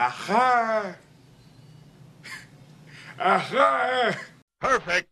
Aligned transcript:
Aha! 0.00 0.94
Aha! 3.18 4.16
Perfect. 4.60 5.08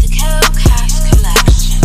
The 0.00 0.08
Co-Cash 0.08 0.94
Collection. 1.10 1.84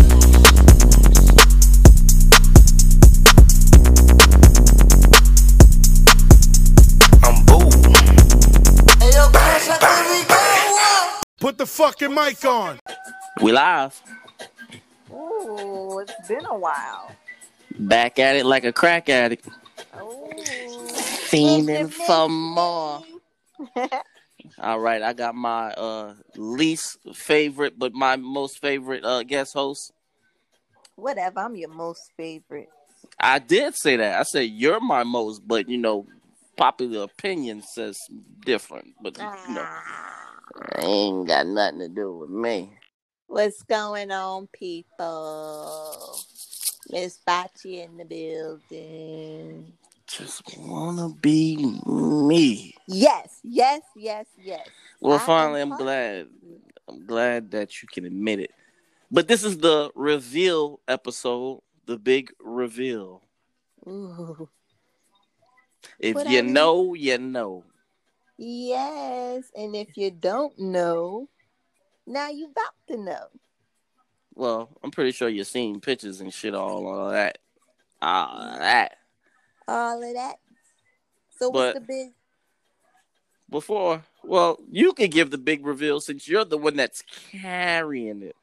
I'm 7.26 7.44
bold. 7.44 7.76
Put 11.42 11.58
the 11.58 11.66
fucking 11.66 12.14
mic 12.14 12.46
on. 12.46 12.80
We 13.42 13.52
live. 13.52 14.02
Ooh, 15.12 16.00
it's 16.00 16.14
been 16.26 16.46
a 16.46 16.58
while. 16.58 17.12
Back 17.78 18.18
at 18.20 18.38
it 18.38 18.46
like 18.46 18.64
a 18.64 18.72
crack 18.72 19.10
addict. 19.10 19.46
Ooh. 20.02 20.30
Fiending 21.32 21.92
for 21.92 22.30
more. 22.30 23.04
All 24.60 24.80
right, 24.80 25.02
I 25.02 25.14
got 25.14 25.36
my 25.36 25.72
uh 25.72 26.16
least 26.36 26.98
favorite 27.14 27.78
but 27.78 27.94
my 27.94 28.16
most 28.16 28.60
favorite 28.60 29.04
uh 29.06 29.24
guest 29.24 29.54
host. 29.54 29.92
Whatever, 30.96 31.40
I'm 31.42 31.56
your 31.56 31.70
most 31.70 32.12
favorite. 32.18 32.70
I 33.20 33.40
did 33.40 33.76
say 33.76 33.96
that. 33.98 34.20
I 34.20 34.24
said 34.24 34.50
you're 34.50 34.80
my 34.80 35.04
most, 35.04 35.48
but 35.48 35.70
you 35.70 35.78
know, 35.78 36.06
popular 36.58 37.04
opinion 37.04 37.62
says 37.64 37.98
different. 38.46 38.96
But 39.02 39.18
you 39.18 39.24
know, 39.24 39.66
Ah. 39.68 40.26
ain't 40.80 41.28
got 41.28 41.48
nothing 41.48 41.80
to 41.80 41.90
do 41.90 42.18
with 42.18 42.30
me. 42.30 42.72
What's 43.28 43.62
going 43.64 44.12
on, 44.12 44.48
people? 44.48 46.20
Miss 46.90 47.20
Bocce 47.28 47.66
in 47.66 47.98
the 47.98 48.06
building. 48.06 49.74
Just 50.10 50.42
wanna 50.58 51.10
be 51.10 51.56
me. 51.86 52.74
Yes, 52.88 53.40
yes, 53.44 53.82
yes, 53.96 54.26
yes. 54.42 54.68
Well, 55.00 55.20
I 55.20 55.26
finally, 55.26 55.62
I'm 55.62 55.78
glad. 55.78 56.28
I'm 56.88 57.06
glad 57.06 57.52
that 57.52 57.82
you 57.82 57.88
can 57.88 58.06
admit 58.06 58.40
it. 58.40 58.52
But 59.12 59.28
this 59.28 59.44
is 59.44 59.60
the 59.60 59.92
reveal 59.94 60.80
episode, 60.88 61.62
the 61.86 61.98
big 61.98 62.32
reveal. 62.40 63.22
Ooh. 63.88 64.50
If 66.00 66.16
What 66.16 66.28
you 66.30 66.40
I 66.40 66.42
mean- 66.42 66.54
know, 66.54 66.94
you 66.96 67.18
know. 67.20 67.64
Yes, 68.38 69.52
and 69.56 69.76
if 69.76 69.96
you 69.96 70.12
don't 70.12 70.58
know, 70.58 71.30
now 72.08 72.30
you 72.30 72.46
about 72.46 72.74
to 72.88 72.98
know. 72.98 73.28
Well, 74.34 74.70
I'm 74.82 74.92
pretty 74.92 75.12
sure 75.12 75.28
you've 75.30 75.46
seen 75.48 75.82
pictures 75.82 76.22
and 76.22 76.34
shit, 76.34 76.56
all 76.56 77.06
of 77.08 77.12
that. 77.12 77.38
All 78.02 78.38
of 78.42 78.60
that. 78.60 78.96
All 79.70 80.02
of 80.04 80.14
that. 80.16 80.40
So 81.38 81.52
But- 81.52 81.76
what's 81.76 81.80
the 81.80 81.86
big? 81.86 82.14
Before, 83.50 84.04
well, 84.24 84.60
you 84.70 84.94
can 84.94 85.10
give 85.10 85.32
the 85.32 85.38
big 85.40 85.66
reveal 85.66 86.00
since 86.00 86.28
you're 86.28 86.46
the 86.46 86.58
one 86.58 86.76
that's 86.76 87.02
carrying 87.32 88.22
it. 88.22 88.36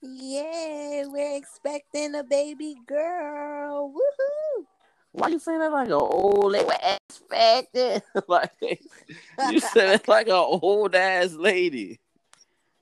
Yeah, 0.00 1.04
we're 1.06 1.36
expecting 1.36 2.14
a 2.14 2.24
baby 2.24 2.76
girl. 2.86 3.92
Woohoo! 3.92 4.64
Why 5.12 5.28
you 5.28 5.38
saying 5.38 5.58
that 5.58 5.70
like 5.70 5.88
an 5.88 5.92
old 5.92 6.52
lady? 6.52 6.66
Expected. 7.08 8.02
like 8.28 8.52
you 9.50 9.60
said 9.60 10.00
it 10.00 10.08
like 10.08 10.28
an 10.28 10.32
old 10.32 10.94
ass 10.94 11.32
lady. 11.34 12.00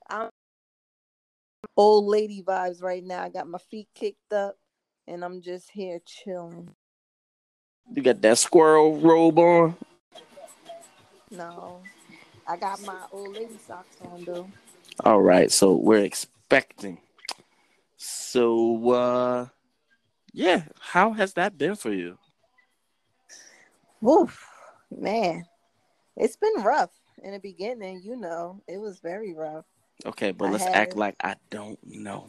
I'm 0.09 0.31
old 1.77 2.07
lady 2.07 2.43
vibes 2.43 2.81
right 2.83 3.03
now. 3.05 3.25
I 3.25 3.29
got 3.29 3.49
my 3.49 3.59
feet 3.59 3.89
kicked 3.95 4.33
up 4.33 4.57
and 5.09 5.25
I'm 5.25 5.41
just 5.41 5.71
here 5.71 6.01
chilling. 6.07 6.75
You 7.93 8.03
got 8.03 8.23
that 8.23 8.39
squirrel 8.39 8.99
robe 8.99 9.39
on. 9.39 9.77
No. 11.31 11.81
I 12.47 12.57
got 12.57 12.81
my 12.83 13.03
old 13.13 13.35
lady 13.35 13.59
socks 13.67 13.97
on 14.03 14.25
though. 14.25 14.49
All 15.05 15.21
right, 15.23 15.51
so 15.51 15.75
we're 15.75 16.05
expecting. 16.05 16.99
So 17.97 18.91
uh 18.91 19.47
yeah, 20.33 20.63
how 20.79 21.13
has 21.13 21.35
that 21.35 21.59
been 21.59 21.75
for 21.77 21.93
you? 21.93 22.17
Woof. 24.01 24.47
Man. 24.97 25.45
It's 26.17 26.37
been 26.37 26.63
rough 26.63 26.91
in 27.23 27.33
the 27.33 27.39
beginning, 27.39 28.03
you 28.05 28.17
know. 28.17 28.61
It 28.69 28.79
was 28.79 28.99
very 29.01 29.33
rough. 29.35 29.65
Okay, 30.07 30.31
but 30.33 30.47
I 30.47 30.51
let's 30.53 30.65
had- 30.65 30.75
act 30.75 30.97
like 30.97 31.17
I 31.23 31.35
don't 31.51 31.79
know. 31.85 32.27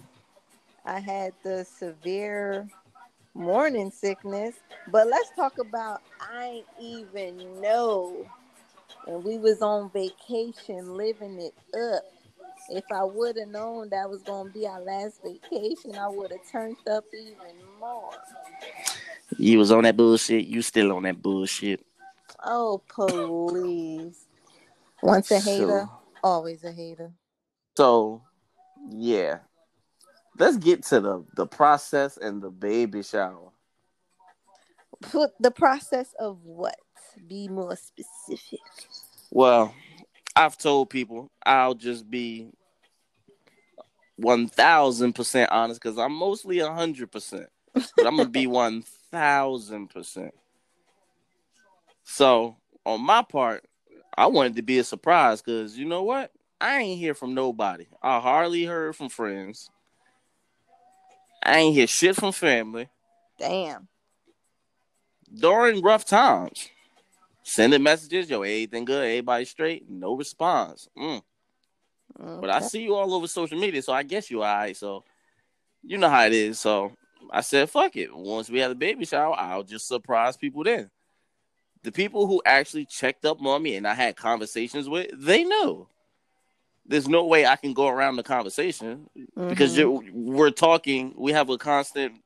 I 0.83 0.99
had 0.99 1.33
the 1.43 1.63
severe 1.63 2.67
morning 3.33 3.91
sickness, 3.91 4.55
but 4.91 5.07
let's 5.07 5.31
talk 5.35 5.57
about 5.59 6.01
I 6.19 6.63
even 6.79 7.61
know. 7.61 8.25
And 9.07 9.23
we 9.23 9.37
was 9.37 9.61
on 9.61 9.89
vacation 9.91 10.95
living 10.95 11.39
it 11.39 11.53
up. 11.77 12.03
If 12.69 12.83
I 12.91 13.03
would 13.03 13.37
have 13.37 13.49
known 13.49 13.89
that 13.89 14.09
was 14.09 14.21
gonna 14.23 14.49
be 14.49 14.67
our 14.67 14.81
last 14.81 15.21
vacation, 15.23 15.97
I 15.97 16.07
would 16.07 16.31
have 16.31 16.49
turned 16.51 16.77
up 16.89 17.05
even 17.13 17.57
more. 17.79 18.11
You 19.37 19.57
was 19.59 19.71
on 19.71 19.83
that 19.83 19.97
bullshit, 19.97 20.45
you 20.45 20.61
still 20.61 20.91
on 20.91 21.03
that 21.03 21.21
bullshit. 21.21 21.85
Oh 22.43 22.81
please. 22.87 24.25
Once 25.01 25.31
a 25.31 25.39
hater, 25.39 25.87
So, 25.87 25.89
always 26.23 26.63
a 26.63 26.71
hater. 26.71 27.11
so 27.75 28.21
yeah. 28.89 29.39
Let's 30.37 30.57
get 30.57 30.83
to 30.85 30.99
the 30.99 31.25
the 31.35 31.45
process 31.45 32.17
and 32.17 32.41
the 32.41 32.49
baby 32.49 33.03
shower. 33.03 33.51
Put 35.01 35.31
the 35.39 35.51
process 35.51 36.13
of 36.19 36.43
what? 36.43 36.75
Be 37.27 37.47
more 37.47 37.75
specific. 37.75 38.59
Well, 39.31 39.73
I've 40.35 40.57
told 40.57 40.89
people 40.89 41.31
I'll 41.45 41.73
just 41.73 42.09
be 42.09 42.49
one 44.15 44.47
thousand 44.47 45.13
percent 45.13 45.51
honest 45.51 45.81
because 45.81 45.97
I'm 45.97 46.13
mostly 46.13 46.59
a 46.59 46.71
hundred 46.71 47.11
percent, 47.11 47.47
but 47.73 48.07
I'm 48.07 48.17
gonna 48.17 48.29
be 48.29 48.47
one 48.47 48.83
thousand 49.11 49.89
percent. 49.89 50.33
So 52.03 52.57
on 52.85 53.01
my 53.01 53.23
part, 53.23 53.65
I 54.17 54.27
wanted 54.27 54.55
to 54.55 54.61
be 54.61 54.79
a 54.79 54.83
surprise 54.83 55.41
because 55.41 55.77
you 55.77 55.85
know 55.85 56.03
what? 56.03 56.31
I 56.59 56.79
ain't 56.79 56.99
hear 56.99 57.13
from 57.13 57.33
nobody. 57.33 57.87
I 58.03 58.19
hardly 58.19 58.65
heard 58.65 58.95
from 58.95 59.09
friends. 59.09 59.69
I 61.43 61.59
ain't 61.59 61.75
hear 61.75 61.87
shit 61.87 62.15
from 62.15 62.31
family 62.31 62.89
Damn. 63.39 63.87
during 65.33 65.81
rough 65.81 66.05
times. 66.05 66.69
Sending 67.43 67.81
messages, 67.81 68.29
yo, 68.29 68.43
everything 68.43 68.85
good, 68.85 69.03
everybody 69.03 69.45
straight, 69.45 69.89
no 69.89 70.15
response. 70.15 70.87
Mm. 70.97 71.21
But 72.17 72.49
I 72.49 72.59
see 72.59 72.83
you 72.83 72.95
all 72.95 73.13
over 73.13 73.27
social 73.27 73.59
media, 73.59 73.81
so 73.81 73.93
I 73.93 74.03
guess 74.03 74.29
you 74.29 74.43
all 74.43 74.55
right. 74.55 74.77
So 74.77 75.03
you 75.83 75.97
know 75.97 76.09
how 76.09 76.25
it 76.25 76.33
is. 76.33 76.59
So 76.59 76.91
I 77.31 77.41
said, 77.41 77.69
fuck 77.69 77.95
it. 77.95 78.15
Once 78.15 78.49
we 78.49 78.59
have 78.59 78.69
the 78.69 78.75
baby 78.75 79.05
shower, 79.05 79.35
I'll 79.37 79.63
just 79.63 79.87
surprise 79.87 80.37
people 80.37 80.63
then. 80.63 80.89
The 81.83 81.91
people 81.91 82.27
who 82.27 82.41
actually 82.45 82.85
checked 82.85 83.25
up 83.25 83.43
on 83.43 83.63
me 83.63 83.75
and 83.75 83.87
I 83.87 83.95
had 83.95 84.15
conversations 84.15 84.87
with, 84.87 85.09
they 85.13 85.43
knew. 85.43 85.87
There's 86.91 87.07
no 87.07 87.25
way 87.25 87.45
I 87.45 87.55
can 87.55 87.73
go 87.73 87.87
around 87.87 88.17
the 88.17 88.23
conversation 88.23 89.09
because 89.47 89.73
Mhm. 89.73 89.77
you're, 89.77 90.01
we're 90.13 90.51
talking. 90.51 91.13
We 91.17 91.31
have 91.31 91.49
a 91.49 91.57
constant 91.57 92.21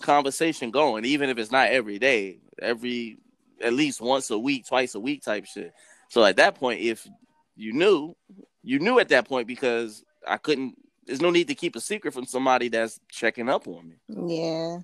conversation 0.00 0.72
going, 0.72 1.04
even 1.04 1.30
if 1.30 1.38
it's 1.38 1.52
not 1.52 1.68
every 1.68 2.00
day, 2.00 2.40
every 2.60 3.18
at 3.60 3.72
least 3.72 4.00
once 4.00 4.28
a 4.30 4.38
week, 4.38 4.66
twice 4.66 4.96
a 4.96 5.00
week 5.00 5.22
type 5.22 5.46
shit. 5.46 5.72
So 6.08 6.24
at 6.24 6.34
that 6.36 6.56
point, 6.56 6.80
if 6.80 7.06
you 7.54 7.72
knew, 7.72 8.16
you 8.64 8.80
knew 8.80 8.98
at 8.98 9.08
that 9.10 9.28
point 9.28 9.46
because 9.46 10.02
I 10.26 10.36
couldn't. 10.36 10.74
There's 11.06 11.20
no 11.20 11.30
need 11.30 11.46
to 11.48 11.54
keep 11.54 11.76
a 11.76 11.80
secret 11.80 12.12
from 12.12 12.26
somebody 12.26 12.68
that's 12.68 12.98
checking 13.08 13.48
up 13.48 13.68
on 13.68 13.88
me. 13.88 13.96
Yeah. 14.08 14.78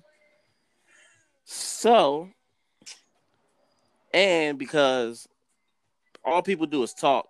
So, 1.45 2.29
and 4.13 4.57
because 4.57 5.27
all 6.23 6.41
people 6.41 6.67
do 6.67 6.83
is 6.83 6.93
talk, 6.93 7.28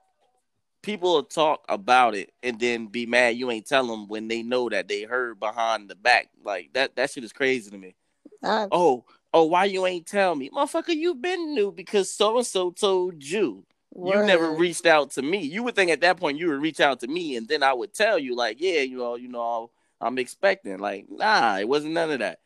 people 0.82 1.14
will 1.14 1.24
talk 1.24 1.66
about 1.70 2.16
it 2.16 2.32
and 2.44 2.60
then 2.60 2.88
be 2.88 3.06
mad 3.06 3.36
you 3.36 3.52
ain't 3.52 3.68
tell 3.68 3.86
them 3.86 4.08
when 4.08 4.28
they 4.28 4.44
know 4.44 4.70
that 4.70 4.88
they 4.88 5.04
heard 5.04 5.40
behind 5.40 5.90
the 5.90 5.96
back. 5.96 6.30
Like 6.44 6.72
that, 6.74 6.96
that 6.96 7.12
shit 7.12 7.24
is 7.24 7.34
crazy 7.34 7.70
to 7.72 7.78
me. 7.78 7.96
I, 8.44 8.68
Oh, 8.72 9.06
oh, 9.34 9.46
why 9.46 9.66
you 9.66 9.86
ain't 9.86 10.06
tell 10.06 10.36
me, 10.36 10.50
motherfucker? 10.50 10.96
You 10.96 11.16
been 11.16 11.54
new 11.54 11.72
because 11.72 12.12
so 12.12 12.38
and 12.38 12.46
so 12.46 12.72
told 12.72 13.24
you. 13.24 13.66
You 13.96 14.24
never 14.24 14.52
reached 14.52 14.86
out 14.86 15.12
to 15.12 15.22
me. 15.22 15.40
You 15.40 15.64
would 15.64 15.76
think 15.76 15.92
at 15.92 16.02
that 16.02 16.18
point 16.18 16.38
you 16.38 16.48
would 16.50 16.62
reach 16.62 16.80
out 16.80 17.00
to 17.02 17.08
me, 17.08 17.36
and 17.36 17.48
then 17.48 17.64
I 17.64 17.74
would 17.74 17.94
tell 17.94 18.20
you, 18.20 18.36
like, 18.36 18.62
yeah, 18.62 18.82
you 18.82 18.98
know, 18.98 19.16
you 19.16 19.28
know, 19.28 19.72
I'm 20.00 20.18
expecting. 20.20 20.78
Like, 20.78 21.08
nah, 21.10 21.58
it 21.58 21.68
wasn't 21.68 21.94
none 21.94 22.12
of 22.12 22.20
that. 22.20 22.40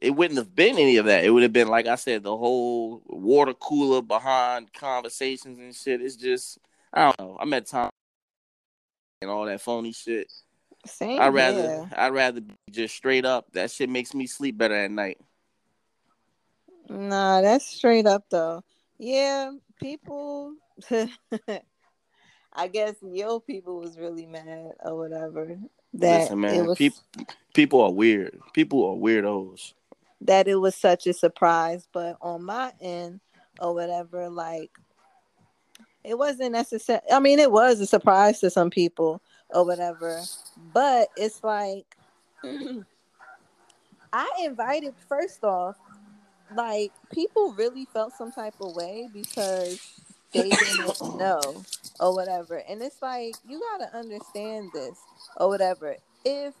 It 0.00 0.10
wouldn't 0.10 0.38
have 0.38 0.54
been 0.54 0.78
any 0.78 0.96
of 0.96 1.06
that. 1.06 1.24
It 1.24 1.30
would 1.30 1.44
have 1.44 1.52
been, 1.52 1.68
like 1.68 1.86
I 1.86 1.94
said, 1.94 2.22
the 2.22 2.36
whole 2.36 3.02
water 3.06 3.54
cooler 3.54 4.02
behind 4.02 4.72
conversations 4.72 5.58
and 5.58 5.74
shit. 5.74 6.02
It's 6.02 6.16
just, 6.16 6.58
I 6.94 7.02
don't 7.02 7.18
know. 7.18 7.36
I'm 7.40 7.52
at 7.52 7.66
time 7.66 7.90
and 9.20 9.30
all 9.30 9.44
that 9.46 9.60
phony 9.60 9.92
shit. 9.92 10.30
Same 10.86 11.20
I'd 11.20 11.28
rather, 11.34 11.62
here. 11.62 11.90
I'd 11.96 12.12
rather 12.12 12.40
be 12.40 12.54
just 12.70 12.94
straight 12.94 13.24
up. 13.24 13.50
That 13.52 13.70
shit 13.70 13.88
makes 13.88 14.14
me 14.14 14.26
sleep 14.26 14.58
better 14.58 14.74
at 14.74 14.90
night. 14.90 15.18
Nah, 16.88 17.40
that's 17.40 17.66
straight 17.66 18.06
up 18.06 18.24
though. 18.30 18.62
Yeah, 18.98 19.52
people. 19.80 20.54
I 22.56 22.68
guess 22.68 22.94
yo 23.02 23.40
people 23.40 23.80
was 23.80 23.98
really 23.98 24.26
mad 24.26 24.72
or 24.84 24.96
whatever 24.96 25.58
that 25.94 26.20
Listen, 26.20 26.40
man, 26.40 26.54
it 26.54 26.66
was 26.66 26.78
people 26.78 27.02
people 27.54 27.80
are 27.80 27.92
weird. 27.92 28.38
People 28.52 28.84
are 28.84 28.96
weirdos. 28.96 29.72
that 30.20 30.46
it 30.46 30.56
was 30.56 30.74
such 30.74 31.06
a 31.06 31.12
surprise. 31.12 31.88
But 31.92 32.16
on 32.20 32.44
my 32.44 32.72
end 32.80 33.20
or 33.58 33.74
whatever, 33.74 34.28
like 34.28 34.70
it 36.04 36.18
wasn't 36.18 36.52
necessary. 36.52 37.00
I 37.12 37.20
mean, 37.20 37.38
it 37.38 37.50
was 37.50 37.80
a 37.80 37.86
surprise 37.86 38.40
to 38.40 38.50
some 38.50 38.70
people 38.70 39.20
or 39.50 39.64
whatever. 39.64 40.22
But 40.72 41.08
it's 41.16 41.42
like 41.42 41.96
I 44.12 44.30
invited 44.44 44.94
first 45.08 45.42
off, 45.44 45.76
like 46.54 46.92
people 47.12 47.54
really 47.54 47.86
felt 47.86 48.12
some 48.12 48.30
type 48.30 48.54
of 48.60 48.76
way 48.76 49.08
because 49.12 50.00
they 50.32 50.50
didn't 50.50 51.00
know 51.18 51.64
or 52.00 52.14
whatever. 52.14 52.62
And 52.68 52.82
it's 52.82 53.00
like 53.02 53.34
you 53.48 53.60
gotta 53.72 53.96
understand 53.96 54.70
this 54.74 54.98
or 55.36 55.48
whatever. 55.48 55.96
If 56.24 56.54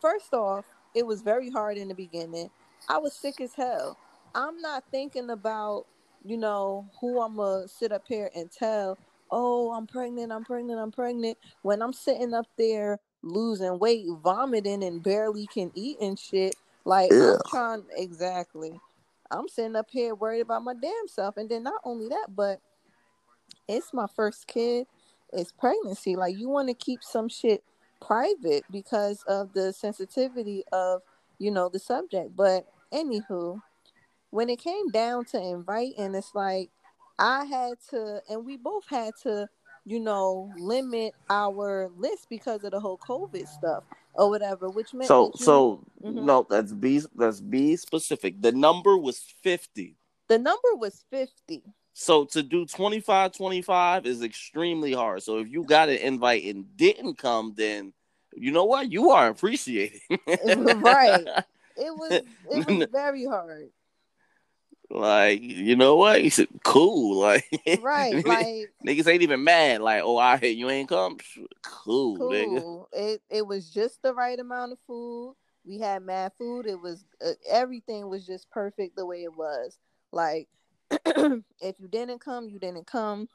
first 0.00 0.32
off, 0.34 0.64
it 0.94 1.06
was 1.06 1.22
very 1.22 1.50
hard 1.50 1.76
in 1.76 1.88
the 1.88 1.94
beginning. 1.94 2.50
I 2.88 2.98
was 2.98 3.14
sick 3.14 3.40
as 3.40 3.54
hell. 3.54 3.96
I'm 4.34 4.60
not 4.60 4.84
thinking 4.90 5.30
about, 5.30 5.86
you 6.24 6.36
know, 6.36 6.88
who 7.00 7.20
I'm 7.20 7.36
gonna 7.36 7.68
sit 7.68 7.92
up 7.92 8.04
here 8.06 8.30
and 8.34 8.50
tell, 8.50 8.98
oh, 9.30 9.72
I'm 9.72 9.86
pregnant, 9.86 10.32
I'm 10.32 10.44
pregnant, 10.44 10.80
I'm 10.80 10.92
pregnant. 10.92 11.38
When 11.62 11.82
I'm 11.82 11.92
sitting 11.92 12.34
up 12.34 12.46
there 12.56 12.98
losing 13.22 13.78
weight, 13.78 14.06
vomiting, 14.22 14.82
and 14.82 15.02
barely 15.02 15.46
can 15.46 15.70
eat 15.74 15.98
and 16.00 16.18
shit. 16.18 16.54
Like 16.84 17.12
I'm 17.12 17.38
trying 17.48 17.84
exactly. 17.96 18.72
I'm 19.30 19.48
sitting 19.48 19.76
up 19.76 19.88
here 19.90 20.14
worried 20.14 20.40
about 20.40 20.64
my 20.64 20.74
damn 20.74 21.06
self. 21.06 21.36
And 21.36 21.48
then 21.48 21.62
not 21.62 21.80
only 21.84 22.08
that, 22.08 22.28
but 22.34 22.60
it's 23.68 23.92
my 23.92 24.06
first 24.14 24.46
kid. 24.46 24.86
It's 25.32 25.52
pregnancy. 25.52 26.16
Like 26.16 26.36
you 26.36 26.48
want 26.48 26.68
to 26.68 26.74
keep 26.74 27.02
some 27.02 27.28
shit 27.28 27.62
private 28.00 28.64
because 28.70 29.22
of 29.28 29.52
the 29.52 29.72
sensitivity 29.72 30.64
of 30.72 31.02
you 31.38 31.50
know 31.50 31.68
the 31.68 31.78
subject. 31.78 32.34
But 32.34 32.66
anywho, 32.92 33.60
when 34.30 34.48
it 34.48 34.58
came 34.60 34.90
down 34.90 35.24
to 35.26 35.40
inviting, 35.40 36.14
it's 36.14 36.34
like 36.34 36.70
I 37.18 37.44
had 37.44 37.74
to, 37.90 38.20
and 38.28 38.44
we 38.44 38.56
both 38.56 38.84
had 38.88 39.14
to, 39.22 39.48
you 39.84 40.00
know, 40.00 40.52
limit 40.56 41.14
our 41.28 41.90
list 41.96 42.28
because 42.30 42.64
of 42.64 42.70
the 42.72 42.80
whole 42.80 42.98
COVID 42.98 43.46
stuff 43.46 43.84
or 44.14 44.30
whatever. 44.30 44.70
Which 44.70 44.94
meant 44.94 45.08
So 45.08 45.32
so 45.36 45.84
Mhm. 46.02 46.24
no, 46.24 46.46
that's 46.48 46.72
be 46.72 47.00
that's 47.14 47.40
be 47.40 47.76
specific. 47.76 48.40
The 48.40 48.52
number 48.52 48.96
was 48.96 49.18
fifty. 49.42 49.96
the 50.28 50.38
number 50.38 50.74
was 50.76 51.04
fifty. 51.10 51.62
So 51.92 52.24
to 52.26 52.42
do 52.42 52.64
25 52.66 53.32
25 53.32 54.06
is 54.06 54.22
extremely 54.22 54.92
hard. 54.92 55.22
So 55.22 55.38
if 55.38 55.48
you 55.48 55.64
got 55.64 55.88
an 55.88 55.96
invite 55.96 56.44
and 56.44 56.76
didn't 56.76 57.18
come, 57.18 57.54
then 57.56 57.92
you 58.34 58.52
know 58.52 58.64
what? 58.64 58.90
You 58.90 59.10
are 59.10 59.28
appreciated. 59.28 60.00
Right. 60.56 61.26
It 61.76 61.96
was 61.96 62.10
it 62.12 62.66
was 62.66 62.88
very 62.92 63.24
hard. 63.24 63.70
Like, 64.90 65.40
you 65.40 65.76
know 65.76 65.94
what? 65.94 66.20
He 66.20 66.30
said, 66.30 66.48
cool. 66.64 67.20
Like, 67.20 67.44
Right. 67.80 68.26
Like 68.26 68.70
niggas 68.84 69.06
ain't 69.06 69.22
even 69.22 69.44
mad. 69.44 69.80
Like, 69.80 70.02
oh, 70.04 70.18
I 70.18 70.36
hate 70.36 70.56
you 70.56 70.68
ain't 70.68 70.88
come. 70.88 71.18
Cool, 71.62 72.18
nigga. 72.18 72.60
cool. 72.60 72.88
It 72.92 73.22
it 73.30 73.46
was 73.46 73.70
just 73.70 74.02
the 74.02 74.14
right 74.14 74.38
amount 74.38 74.72
of 74.72 74.78
food. 74.86 75.36
We 75.64 75.78
had 75.78 76.02
mad 76.02 76.32
food. 76.38 76.66
It 76.66 76.80
was 76.80 77.04
uh, 77.24 77.32
everything 77.48 78.08
was 78.08 78.26
just 78.26 78.50
perfect 78.50 78.96
the 78.96 79.06
way 79.06 79.22
it 79.22 79.36
was. 79.36 79.78
Like 80.12 80.48
if 80.90 81.78
you 81.78 81.88
didn't 81.88 82.20
come, 82.20 82.48
you 82.48 82.58
didn't 82.58 82.86
come. 82.86 83.28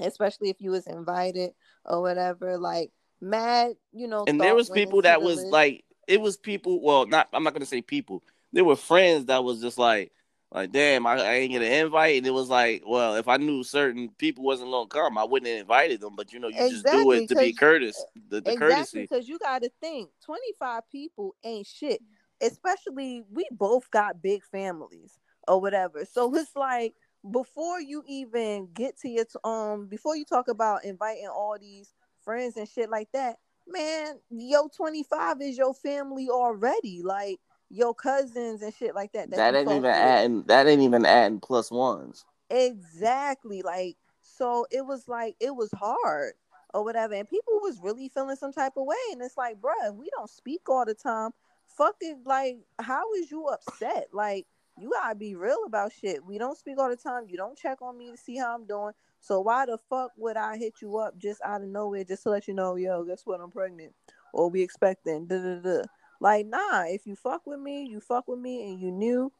Especially 0.00 0.50
if 0.50 0.60
you 0.60 0.70
was 0.70 0.86
invited 0.86 1.52
or 1.84 2.02
whatever. 2.02 2.58
Like 2.58 2.90
mad, 3.20 3.72
you 3.92 4.08
know. 4.08 4.24
And 4.26 4.40
there 4.40 4.54
was 4.54 4.68
people 4.70 5.02
that 5.02 5.22
was 5.22 5.36
list. 5.36 5.52
like, 5.52 5.84
it 6.06 6.20
was 6.20 6.36
people. 6.36 6.82
Well, 6.82 7.06
not. 7.06 7.28
I'm 7.32 7.44
not 7.44 7.54
gonna 7.54 7.66
say 7.66 7.80
people. 7.80 8.22
There 8.52 8.64
were 8.64 8.76
friends 8.76 9.26
that 9.26 9.44
was 9.44 9.60
just 9.60 9.78
like, 9.78 10.12
like, 10.52 10.72
damn, 10.72 11.06
I, 11.06 11.20
I 11.20 11.32
ain't 11.34 11.52
get 11.52 11.62
an 11.62 11.72
invite, 11.72 12.18
and 12.18 12.26
it 12.26 12.32
was 12.32 12.48
like, 12.48 12.82
well, 12.86 13.14
if 13.16 13.28
I 13.28 13.36
knew 13.36 13.62
certain 13.62 14.08
people 14.18 14.44
wasn't 14.44 14.70
gonna 14.70 14.88
come, 14.88 15.16
I 15.16 15.24
wouldn't 15.24 15.50
have 15.50 15.60
invited 15.60 16.00
them. 16.00 16.16
But 16.16 16.32
you 16.32 16.40
know, 16.40 16.48
you 16.48 16.58
just 16.58 16.84
do 16.84 17.12
it 17.12 17.28
to 17.28 17.36
be 17.36 17.52
courteous, 17.52 18.04
the, 18.28 18.40
the 18.40 18.50
exactly 18.52 18.56
courtesy. 18.56 19.00
because 19.02 19.28
you 19.28 19.38
got 19.38 19.62
to 19.62 19.70
think 19.80 20.10
25 20.24 20.82
people 20.90 21.34
ain't 21.44 21.66
shit 21.66 22.02
especially 22.40 23.22
we 23.30 23.46
both 23.52 23.90
got 23.90 24.22
big 24.22 24.42
families 24.44 25.18
or 25.48 25.60
whatever 25.60 26.04
so 26.10 26.34
it's 26.34 26.56
like 26.56 26.94
before 27.30 27.80
you 27.80 28.02
even 28.06 28.68
get 28.72 28.98
to 28.98 29.08
your 29.08 29.26
um 29.44 29.86
before 29.86 30.16
you 30.16 30.24
talk 30.24 30.48
about 30.48 30.84
inviting 30.84 31.28
all 31.28 31.56
these 31.60 31.92
friends 32.24 32.56
and 32.56 32.68
shit 32.68 32.90
like 32.90 33.08
that 33.12 33.36
man 33.66 34.18
yo 34.30 34.68
25 34.74 35.42
is 35.42 35.58
your 35.58 35.74
family 35.74 36.28
already 36.30 37.02
like 37.04 37.38
your 37.70 37.94
cousins 37.94 38.62
and 38.62 38.74
shit 38.74 38.94
like 38.94 39.12
that 39.12 39.30
That 39.30 39.52
you 39.52 39.58
ain't 39.58 39.68
even 39.68 39.82
with. 39.82 39.86
adding. 39.86 40.42
That 40.44 40.66
ain't 40.66 40.82
even 40.82 41.06
adding 41.06 41.40
plus 41.40 41.70
ones. 41.70 42.24
Exactly. 42.50 43.62
Like, 43.62 43.96
so 44.22 44.66
it 44.70 44.84
was 44.84 45.08
like 45.08 45.36
it 45.40 45.54
was 45.54 45.70
hard 45.72 46.34
or 46.74 46.84
whatever. 46.84 47.14
And 47.14 47.28
people 47.28 47.54
was 47.62 47.80
really 47.82 48.08
feeling 48.08 48.36
some 48.36 48.52
type 48.52 48.72
of 48.76 48.86
way. 48.86 48.96
And 49.12 49.22
it's 49.22 49.36
like, 49.36 49.60
bruh, 49.60 49.94
we 49.94 50.10
don't 50.16 50.28
speak 50.28 50.68
all 50.68 50.84
the 50.84 50.94
time. 50.94 51.30
Fucking 51.76 52.22
like, 52.26 52.58
how 52.80 53.12
is 53.14 53.30
you 53.30 53.46
upset? 53.46 54.08
Like, 54.12 54.46
you 54.78 54.90
gotta 54.90 55.14
be 55.14 55.36
real 55.36 55.64
about 55.66 55.92
shit. 55.92 56.24
We 56.24 56.38
don't 56.38 56.58
speak 56.58 56.78
all 56.78 56.88
the 56.88 56.96
time. 56.96 57.26
You 57.28 57.36
don't 57.36 57.56
check 57.56 57.80
on 57.82 57.96
me 57.96 58.10
to 58.10 58.16
see 58.16 58.36
how 58.36 58.54
I'm 58.54 58.66
doing. 58.66 58.92
So 59.20 59.40
why 59.40 59.66
the 59.66 59.78
fuck 59.88 60.10
would 60.16 60.36
I 60.36 60.56
hit 60.56 60.74
you 60.82 60.96
up 60.96 61.16
just 61.18 61.40
out 61.44 61.62
of 61.62 61.68
nowhere 61.68 62.04
just 62.04 62.24
to 62.24 62.30
let 62.30 62.48
you 62.48 62.54
know, 62.54 62.74
yo, 62.76 63.04
guess 63.04 63.22
what? 63.24 63.40
I'm 63.40 63.50
pregnant. 63.50 63.92
Or 64.32 64.48
we 64.48 64.62
expecting. 64.62 65.26
Da, 65.26 65.38
da, 65.38 65.54
da. 65.56 65.82
Like, 66.20 66.46
nah, 66.46 66.84
if 66.84 67.06
you 67.06 67.16
fuck 67.16 67.46
with 67.46 67.60
me, 67.60 67.84
you 67.86 68.00
fuck 68.00 68.28
with 68.28 68.38
me 68.38 68.70
and 68.70 68.80
you 68.80 68.92
knew, 68.92 69.32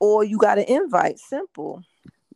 or 0.00 0.24
you 0.24 0.36
got 0.38 0.58
an 0.58 0.64
invite. 0.64 1.18
Simple. 1.18 1.82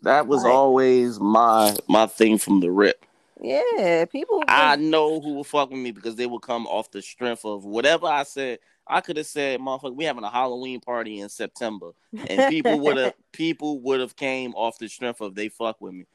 That 0.03 0.27
was 0.27 0.45
Right. 0.45 0.51
always 0.53 1.21
my 1.21 1.77
my 1.89 2.07
thing 2.07 2.39
from 2.39 2.61
the 2.61 2.71
rip. 2.71 3.05
Yeah, 3.41 4.05
people. 4.05 4.45
I 4.49 4.77
know 4.77 5.21
who 5.21 5.35
will 5.35 5.45
fuck 5.45 5.71
with 5.71 5.81
me 5.81 5.91
because 5.91 6.15
they 6.15 6.27
will 6.27 6.39
come 6.41 6.67
off 6.67 6.91
the 6.91 7.03
strength 7.03 7.45
of 7.45 7.65
whatever 7.65 8.07
I 8.07 8.23
said. 8.23 8.61
I 8.87 9.01
could 9.01 9.17
have 9.17 9.27
said, 9.27 9.61
"Motherfucker, 9.61 9.95
we 9.95 10.05
having 10.05 10.25
a 10.25 10.31
Halloween 10.31 10.81
party 10.81 11.21
in 11.21 11.29
September," 11.29 11.93
and 12.29 12.47
people 12.49 12.79
would 12.81 12.97
have 12.97 13.15
people 13.33 13.81
would 13.81 14.01
have 14.01 14.15
came 14.17 14.55
off 14.55 14.79
the 14.79 14.89
strength 14.89 15.21
of 15.21 15.35
they 15.35 15.49
fuck 15.49 15.81
with 15.81 15.95
me. 15.95 16.07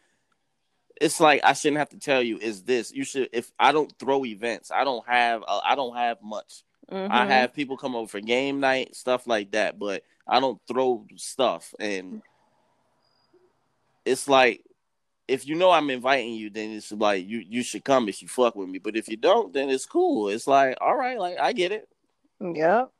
It's 1.00 1.20
like 1.20 1.42
I 1.44 1.54
shouldn't 1.54 1.80
have 1.80 1.90
to 1.90 2.00
tell 2.00 2.22
you. 2.22 2.38
Is 2.38 2.64
this 2.64 2.94
you 2.94 3.04
should? 3.04 3.30
If 3.34 3.52
I 3.60 3.72
don't 3.72 3.94
throw 4.00 4.26
events, 4.26 4.72
I 4.72 4.84
don't 4.84 5.06
have 5.08 5.44
uh, 5.48 5.62
I 5.64 5.76
don't 5.76 5.96
have 5.96 6.22
much. 6.22 6.64
I 6.90 7.26
Mhm. 7.26 7.28
have 7.28 7.54
people 7.54 7.78
come 7.78 7.96
over 7.96 8.08
for 8.08 8.22
game 8.22 8.60
night, 8.60 8.96
stuff 8.96 9.28
like 9.28 9.52
that, 9.52 9.78
but 9.78 10.04
I 10.28 10.40
don't 10.40 10.62
throw 10.68 11.06
stuff. 11.16 11.74
And 11.80 12.22
it's 14.06 14.28
like, 14.28 14.64
if 15.28 15.48
you 15.48 15.56
know 15.56 15.72
I'm 15.72 15.90
inviting 15.90 16.34
you, 16.34 16.50
then 16.50 16.72
it's 16.72 16.92
like 16.92 17.28
you 17.28 17.40
you 17.40 17.64
should 17.64 17.84
come 17.84 18.08
if 18.08 18.22
you 18.22 18.28
fuck 18.28 18.56
with 18.56 18.70
me. 18.70 18.80
But 18.80 18.96
if 18.96 19.10
you 19.10 19.18
don't, 19.18 19.52
then 19.54 19.70
it's 19.70 19.86
cool. 19.86 20.30
It's 20.30 20.48
like, 20.48 20.78
all 20.80 20.96
right, 20.96 21.20
like 21.20 21.38
I 21.40 21.54
get 21.54 21.72
it. 21.72 21.90
Yep. 22.40 22.92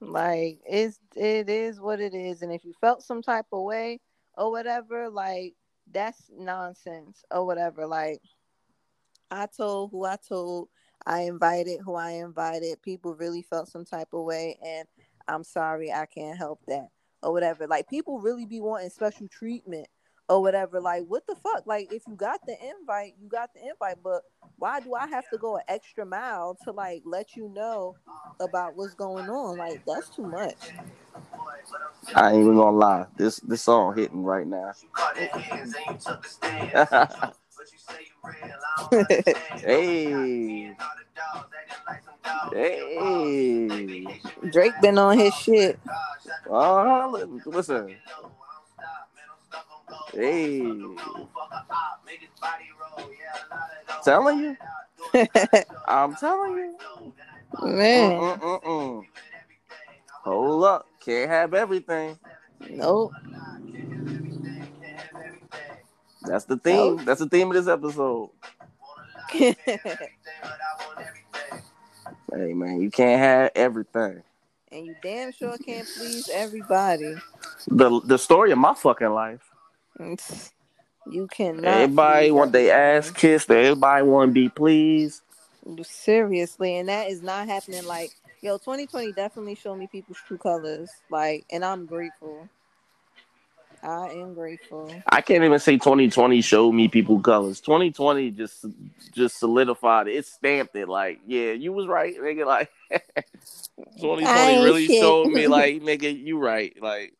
Like 0.00 0.60
it's 0.64 0.98
it 1.16 1.48
is 1.48 1.80
what 1.80 2.00
it 2.00 2.14
is, 2.14 2.42
and 2.42 2.52
if 2.52 2.64
you 2.64 2.72
felt 2.80 3.02
some 3.02 3.22
type 3.22 3.46
of 3.52 3.62
way 3.62 4.00
or 4.36 4.50
whatever, 4.50 5.08
like 5.08 5.54
that's 5.90 6.30
nonsense 6.36 7.24
or 7.30 7.44
whatever. 7.46 7.86
Like 7.86 8.20
I 9.30 9.46
told 9.46 9.90
who 9.90 10.04
I 10.04 10.16
told, 10.16 10.68
I 11.06 11.20
invited 11.22 11.80
who 11.80 11.94
I 11.94 12.10
invited. 12.12 12.82
People 12.82 13.14
really 13.14 13.42
felt 13.42 13.68
some 13.68 13.84
type 13.84 14.08
of 14.12 14.24
way, 14.24 14.58
and 14.64 14.86
I'm 15.26 15.44
sorry, 15.44 15.92
I 15.92 16.06
can't 16.06 16.36
help 16.36 16.60
that 16.66 16.88
or 17.22 17.32
whatever. 17.32 17.66
Like 17.66 17.88
people 17.88 18.20
really 18.20 18.46
be 18.46 18.60
wanting 18.60 18.90
special 18.90 19.28
treatment 19.28 19.86
or 20.28 20.42
whatever. 20.42 20.80
Like 20.80 21.04
what 21.06 21.26
the 21.26 21.36
fuck? 21.36 21.66
Like 21.66 21.92
if 21.92 22.02
you 22.06 22.14
got 22.14 22.40
the 22.46 22.56
invite, 22.80 23.14
you 23.20 23.28
got 23.28 23.50
the 23.54 23.60
invite, 23.68 24.02
but 24.02 24.22
why 24.58 24.80
do 24.80 24.94
I 24.94 25.06
have 25.06 25.28
to 25.30 25.38
go 25.38 25.56
an 25.56 25.62
extra 25.68 26.04
mile 26.04 26.56
to 26.64 26.72
like 26.72 27.02
let 27.04 27.36
you 27.36 27.48
know 27.48 27.96
about 28.40 28.76
what's 28.76 28.94
going 28.94 29.28
on? 29.28 29.56
Like 29.56 29.80
that's 29.86 30.08
too 30.10 30.24
much. 30.24 30.56
I 32.14 32.32
ain't 32.32 32.42
even 32.42 32.56
gonna 32.56 32.76
lie. 32.76 33.06
This 33.16 33.36
this 33.40 33.62
song 33.62 33.96
hitting 33.96 34.22
right 34.22 34.46
now. 34.46 34.72
hey, 39.62 40.74
hey. 42.52 44.20
Drake 44.50 44.74
been 44.82 44.98
on 44.98 45.18
his 45.18 45.34
shit. 45.34 45.78
Oh, 46.46 47.10
li- 47.14 47.42
listen. 47.46 47.96
Hey, 50.12 50.96
telling 54.04 54.38
you. 54.40 54.56
I'm 55.88 56.16
telling 56.16 56.54
you. 56.56 56.76
Man, 57.62 58.24
Mm-mm-mm-mm. 58.24 59.04
Hold 60.24 60.64
up. 60.64 60.86
Can't 61.04 61.30
have 61.30 61.54
everything. 61.54 62.18
Nope. 62.70 63.12
That's 66.28 66.44
the 66.44 66.56
theme. 66.56 67.04
That's 67.04 67.20
the 67.20 67.28
theme 67.28 67.48
of 67.48 67.54
this 67.54 67.68
episode. 67.68 68.30
Hey 72.30 72.52
man, 72.52 72.80
you 72.80 72.90
can't 72.90 73.18
have 73.18 73.50
everything. 73.54 74.22
and 74.70 74.86
you 74.86 74.94
damn 75.02 75.32
sure 75.32 75.56
can't 75.58 75.88
please 75.96 76.28
everybody. 76.32 77.14
The 77.68 78.00
the 78.04 78.18
story 78.18 78.50
of 78.52 78.58
my 78.58 78.74
fucking 78.74 79.10
life. 79.10 79.40
You 81.10 81.26
cannot. 81.26 81.64
everybody 81.64 82.30
want 82.30 82.52
their 82.52 82.98
ass 82.98 83.10
kissed. 83.10 83.50
Everybody 83.50 84.02
want 84.02 84.28
to 84.28 84.32
be 84.34 84.50
pleased. 84.50 85.22
Seriously, 85.82 86.76
and 86.76 86.90
that 86.90 87.08
is 87.08 87.22
not 87.22 87.48
happening. 87.48 87.86
Like, 87.86 88.10
yo, 88.42 88.58
2020 88.58 89.12
definitely 89.12 89.54
showed 89.54 89.76
me 89.76 89.86
people's 89.86 90.18
true 90.26 90.36
colors. 90.36 90.90
Like, 91.10 91.46
and 91.50 91.64
I'm 91.64 91.86
grateful. 91.86 92.46
I 93.82 94.08
am 94.10 94.34
grateful. 94.34 95.02
I 95.06 95.20
can't 95.20 95.44
even 95.44 95.58
say 95.58 95.74
2020 95.76 96.40
showed 96.40 96.72
me 96.72 96.88
people 96.88 97.20
colors. 97.20 97.60
2020 97.60 98.30
just 98.32 98.64
just 99.12 99.38
solidified 99.38 100.08
it. 100.08 100.16
It 100.16 100.26
stamped 100.26 100.74
it. 100.76 100.88
Like, 100.88 101.20
yeah, 101.26 101.52
you 101.52 101.72
was 101.72 101.86
right, 101.86 102.14
nigga. 102.18 102.46
Like, 102.46 102.70
2020 104.00 104.64
really 104.64 104.86
shit. 104.86 105.00
showed 105.00 105.28
me, 105.28 105.46
like, 105.48 105.82
nigga, 105.82 106.24
you 106.24 106.38
right. 106.38 106.74
Like, 106.80 107.14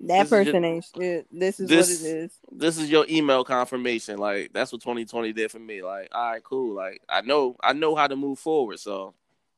That 0.00 0.28
person 0.28 0.62
ju- 0.62 0.68
ain't 0.68 0.84
shit. 0.96 1.26
This 1.30 1.60
is 1.60 1.68
this- 1.68 2.00
what 2.02 2.10
it 2.10 2.14
is. 2.16 2.32
this 2.52 2.78
is 2.78 2.90
your 2.90 3.06
email 3.08 3.44
confirmation. 3.44 4.18
Like, 4.18 4.52
that's 4.52 4.72
what 4.72 4.80
2020 4.82 5.32
did 5.32 5.50
for 5.50 5.58
me. 5.58 5.82
Like, 5.82 6.08
all 6.12 6.30
right, 6.32 6.42
cool. 6.44 6.74
Like, 6.74 7.02
I 7.08 7.20
know, 7.22 7.56
I 7.62 7.72
know 7.72 7.94
how 7.94 8.06
to 8.06 8.16
move 8.16 8.38
forward. 8.38 8.80
So, 8.80 9.14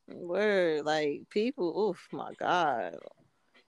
Word, 0.07 0.85
like 0.85 1.21
people. 1.29 1.89
Oof, 1.89 2.07
my 2.11 2.33
God. 2.39 2.97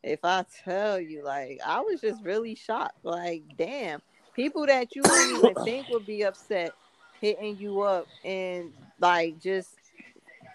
If 0.06 0.20
I 0.24 0.46
tell 0.64 1.00
you, 1.00 1.24
like, 1.24 1.60
I 1.66 1.82
was 1.82 2.00
just 2.00 2.24
really 2.24 2.54
shocked. 2.54 3.04
Like, 3.04 3.42
damn, 3.58 4.02
people 4.36 4.68
that 4.68 4.96
you 4.96 5.02
wouldn't 5.02 5.44
even 5.44 5.56
think 5.66 5.90
would 5.90 6.06
be 6.06 6.22
upset 6.24 6.74
hitting 7.20 7.58
you 7.58 7.82
up 7.82 8.06
and 8.24 8.72
like 9.00 9.40
just, 9.42 9.70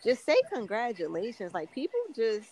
just 0.04 0.24
say 0.24 0.36
congratulations. 0.52 1.52
Like, 1.52 1.72
people 1.72 1.98
just 2.14 2.48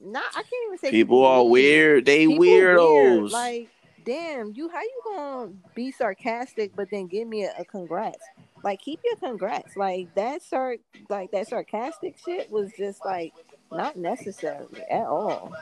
not. 0.00 0.22
I 0.30 0.42
can't 0.42 0.66
even 0.66 0.78
say 0.78 0.90
people 0.92 1.24
are 1.24 1.44
weird. 1.44 2.06
They 2.06 2.26
People 2.26 2.38
weird. 2.38 2.78
weirdos. 2.78 3.30
Like, 3.32 3.68
damn, 4.04 4.52
you 4.54 4.68
how 4.68 4.80
you 4.80 5.00
gonna 5.04 5.52
be 5.74 5.90
sarcastic 5.90 6.70
but 6.76 6.88
then 6.90 7.08
give 7.08 7.26
me 7.26 7.44
a, 7.46 7.52
a 7.58 7.64
congrats? 7.64 8.24
Like, 8.62 8.80
keep 8.80 9.00
your 9.04 9.16
congrats. 9.16 9.76
Like 9.76 10.14
that 10.14 10.42
sar 10.42 10.76
like 11.08 11.32
that 11.32 11.48
sarcastic 11.48 12.16
shit 12.24 12.48
was 12.50 12.70
just 12.78 13.04
like 13.04 13.32
not 13.70 13.96
necessary 13.96 14.66
at 14.90 15.06
all. 15.06 15.52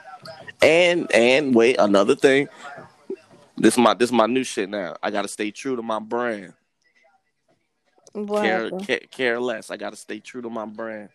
And 0.61 1.11
and 1.13 1.53
wait, 1.53 1.77
another 1.79 2.15
thing. 2.15 2.47
This 3.57 3.73
is 3.73 3.79
my 3.79 3.93
this 3.93 4.09
is 4.09 4.13
my 4.13 4.27
new 4.27 4.43
shit 4.43 4.69
now. 4.69 4.95
I 5.01 5.11
gotta 5.11 5.27
stay 5.27 5.51
true 5.51 5.75
to 5.75 5.81
my 5.81 5.99
brand. 5.99 6.53
What 8.13 8.41
Care, 8.41 8.71
care 8.71 8.99
care 9.11 9.39
less. 9.39 9.69
I 9.71 9.77
gotta 9.77 9.95
stay 9.95 10.19
true 10.19 10.41
to 10.41 10.49
my 10.49 10.65
brand. 10.65 11.09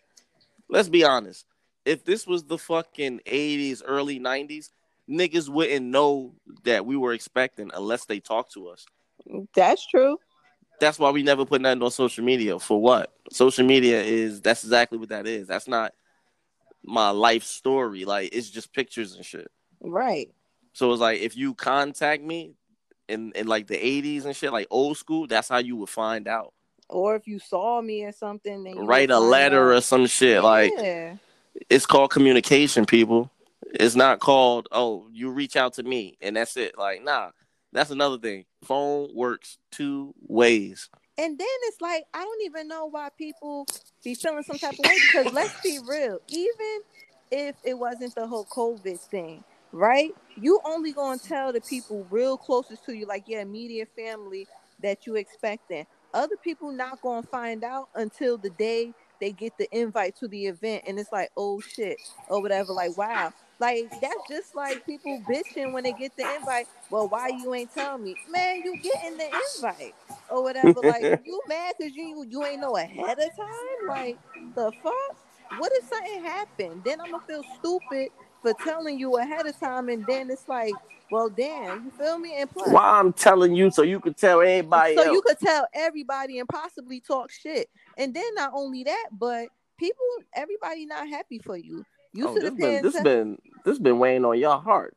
Let's 0.69 0.89
be 0.89 1.03
honest. 1.03 1.45
If 1.85 2.05
this 2.05 2.25
was 2.25 2.43
the 2.43 2.57
fucking 2.57 3.21
eighties, 3.25 3.81
early 3.81 4.19
nineties, 4.19 4.71
niggas 5.09 5.49
wouldn't 5.49 5.85
know 5.85 6.33
that 6.63 6.85
we 6.85 6.95
were 6.95 7.13
expecting 7.13 7.71
unless 7.73 8.05
they 8.05 8.19
talk 8.19 8.49
to 8.51 8.69
us. 8.69 8.85
That's 9.55 9.85
true. 9.85 10.17
That's 10.79 10.99
why 10.99 11.11
we 11.11 11.23
never 11.23 11.45
put 11.45 11.61
nothing 11.61 11.81
on 11.81 11.91
social 11.91 12.23
media. 12.23 12.59
For 12.59 12.81
what? 12.81 13.13
Social 13.31 13.65
media 13.65 14.01
is 14.01 14.41
that's 14.41 14.63
exactly 14.63 14.97
what 14.97 15.09
that 15.09 15.27
is. 15.27 15.47
That's 15.47 15.67
not 15.67 15.93
my 16.83 17.09
life 17.09 17.43
story. 17.43 18.05
Like 18.05 18.33
it's 18.33 18.49
just 18.49 18.73
pictures 18.73 19.15
and 19.15 19.25
shit. 19.25 19.49
Right. 19.81 20.29
So 20.73 20.91
it's 20.91 21.01
like 21.01 21.21
if 21.21 21.37
you 21.37 21.53
contact 21.53 22.23
me 22.23 22.55
in, 23.07 23.31
in 23.35 23.47
like 23.47 23.67
the 23.67 23.75
80s 23.75 24.25
and 24.25 24.35
shit, 24.35 24.51
like 24.51 24.67
old 24.69 24.97
school, 24.97 25.27
that's 25.27 25.49
how 25.49 25.59
you 25.59 25.75
would 25.77 25.89
find 25.89 26.27
out. 26.27 26.53
Or 26.89 27.15
if 27.15 27.27
you 27.27 27.39
saw 27.39 27.81
me 27.81 28.03
or 28.03 28.11
something, 28.11 28.63
then 28.63 28.75
you 28.75 28.83
Write 28.83 29.11
a 29.11 29.19
letter 29.19 29.71
out. 29.71 29.77
or 29.77 29.81
some 29.81 30.07
shit. 30.07 30.43
Like 30.43 30.73
yeah. 30.77 31.15
it's 31.69 31.85
called 31.85 32.11
communication, 32.11 32.85
people. 32.85 33.31
It's 33.73 33.95
not 33.95 34.19
called, 34.19 34.67
oh, 34.71 35.07
you 35.11 35.31
reach 35.31 35.55
out 35.55 35.73
to 35.73 35.83
me 35.83 36.17
and 36.21 36.35
that's 36.35 36.57
it. 36.57 36.77
Like, 36.77 37.03
nah, 37.03 37.31
that's 37.71 37.91
another 37.91 38.17
thing. 38.17 38.45
Phone 38.63 39.09
works 39.13 39.57
two 39.71 40.13
ways. 40.27 40.89
And 41.17 41.37
then 41.37 41.47
it's 41.63 41.81
like 41.81 42.05
I 42.13 42.21
don't 42.23 42.41
even 42.45 42.67
know 42.67 42.85
why 42.87 43.09
people 43.17 43.67
be 44.03 44.15
feeling 44.15 44.43
some 44.43 44.57
type 44.57 44.73
of 44.73 44.85
way 44.85 44.97
because 45.07 45.31
let's 45.33 45.61
be 45.61 45.79
real, 45.87 46.19
even 46.27 46.79
if 47.31 47.55
it 47.63 47.75
wasn't 47.75 48.15
the 48.15 48.25
whole 48.25 48.45
COVID 48.45 48.99
thing, 48.99 49.43
right? 49.71 50.11
You 50.35 50.59
only 50.65 50.91
gonna 50.91 51.19
tell 51.19 51.53
the 51.53 51.61
people 51.61 52.07
real 52.09 52.37
closest 52.37 52.85
to 52.85 52.93
you, 52.93 53.05
like 53.05 53.27
your 53.27 53.41
immediate 53.41 53.89
family, 53.95 54.47
that 54.81 55.05
you 55.05 55.15
expecting. 55.15 55.85
Other 56.13 56.35
people 56.43 56.71
not 56.71 57.01
gonna 57.01 57.25
find 57.27 57.63
out 57.63 57.89
until 57.95 58.37
the 58.37 58.49
day 58.51 58.93
they 59.21 59.31
get 59.31 59.57
the 59.57 59.67
invite 59.71 60.15
to 60.17 60.27
the 60.27 60.47
event, 60.47 60.83
and 60.87 60.99
it's 60.99 61.11
like, 61.11 61.29
oh 61.37 61.61
shit, 61.61 61.97
or 62.27 62.41
whatever. 62.41 62.73
Like, 62.73 62.97
wow, 62.97 63.31
like 63.59 63.89
that's 64.01 64.27
just 64.27 64.55
like 64.55 64.85
people 64.85 65.21
bitching 65.29 65.73
when 65.73 65.83
they 65.83 65.93
get 65.93 66.17
the 66.17 66.35
invite. 66.35 66.67
Well, 66.89 67.07
why 67.07 67.29
you 67.29 67.53
ain't 67.53 67.73
tell 67.73 67.99
me, 67.99 68.15
man? 68.31 68.63
You 68.63 68.77
getting 68.77 69.17
the 69.17 69.29
invite 69.55 69.93
or 70.33 70.43
whatever. 70.43 70.81
Like 70.81 71.03
you 71.25 71.41
mad 71.47 71.75
because 71.77 71.95
you 71.95 72.25
you 72.27 72.43
ain't 72.43 72.59
know 72.59 72.75
ahead 72.75 73.19
of 73.19 73.29
time. 73.35 73.87
Like 73.87 74.17
the 74.55 74.71
fuck? 74.81 75.17
What 75.59 75.71
if 75.75 75.87
something 75.87 76.23
happened? 76.23 76.83
Then 76.83 76.99
I'm 76.99 77.11
gonna 77.11 77.23
feel 77.27 77.43
stupid 77.59 78.09
for 78.41 78.53
telling 78.63 78.99
you 78.99 79.17
ahead 79.17 79.45
of 79.45 79.57
time, 79.59 79.89
and 79.89 80.05
then 80.07 80.29
it's 80.29 80.47
like, 80.47 80.73
well, 81.11 81.29
damn, 81.29 81.85
you 81.85 81.91
feel 81.91 82.17
me? 82.17 82.35
And 82.41 82.49
plus, 82.49 82.69
Why 82.69 82.99
I'm 82.99 83.13
telling 83.13 83.53
you 83.53 83.69
so 83.69 83.83
you 83.83 83.99
can 83.99 84.15
tell 84.15 84.41
everybody 84.41 84.95
so 84.95 85.03
else. 85.03 85.13
you 85.13 85.21
could 85.21 85.39
tell 85.39 85.67
everybody 85.73 86.39
and 86.39 86.49
possibly 86.49 86.99
talk 86.99 87.31
shit. 87.31 87.69
And 87.97 88.13
then 88.13 88.33
not 88.33 88.51
only 88.53 88.83
that, 88.85 89.09
but 89.11 89.47
people, 89.77 90.05
everybody 90.33 90.85
not 90.87 91.07
happy 91.07 91.39
for 91.39 91.55
you. 91.55 91.85
You 92.13 92.27
oh, 92.27 92.33
should 92.33 92.41
this 92.41 92.49
have 92.49 92.57
been 92.57 92.81
this 92.81 93.01
been 93.01 93.37
this 93.63 93.79
been 93.79 93.99
weighing 93.99 94.25
on 94.25 94.39
your 94.39 94.59
heart. 94.59 94.95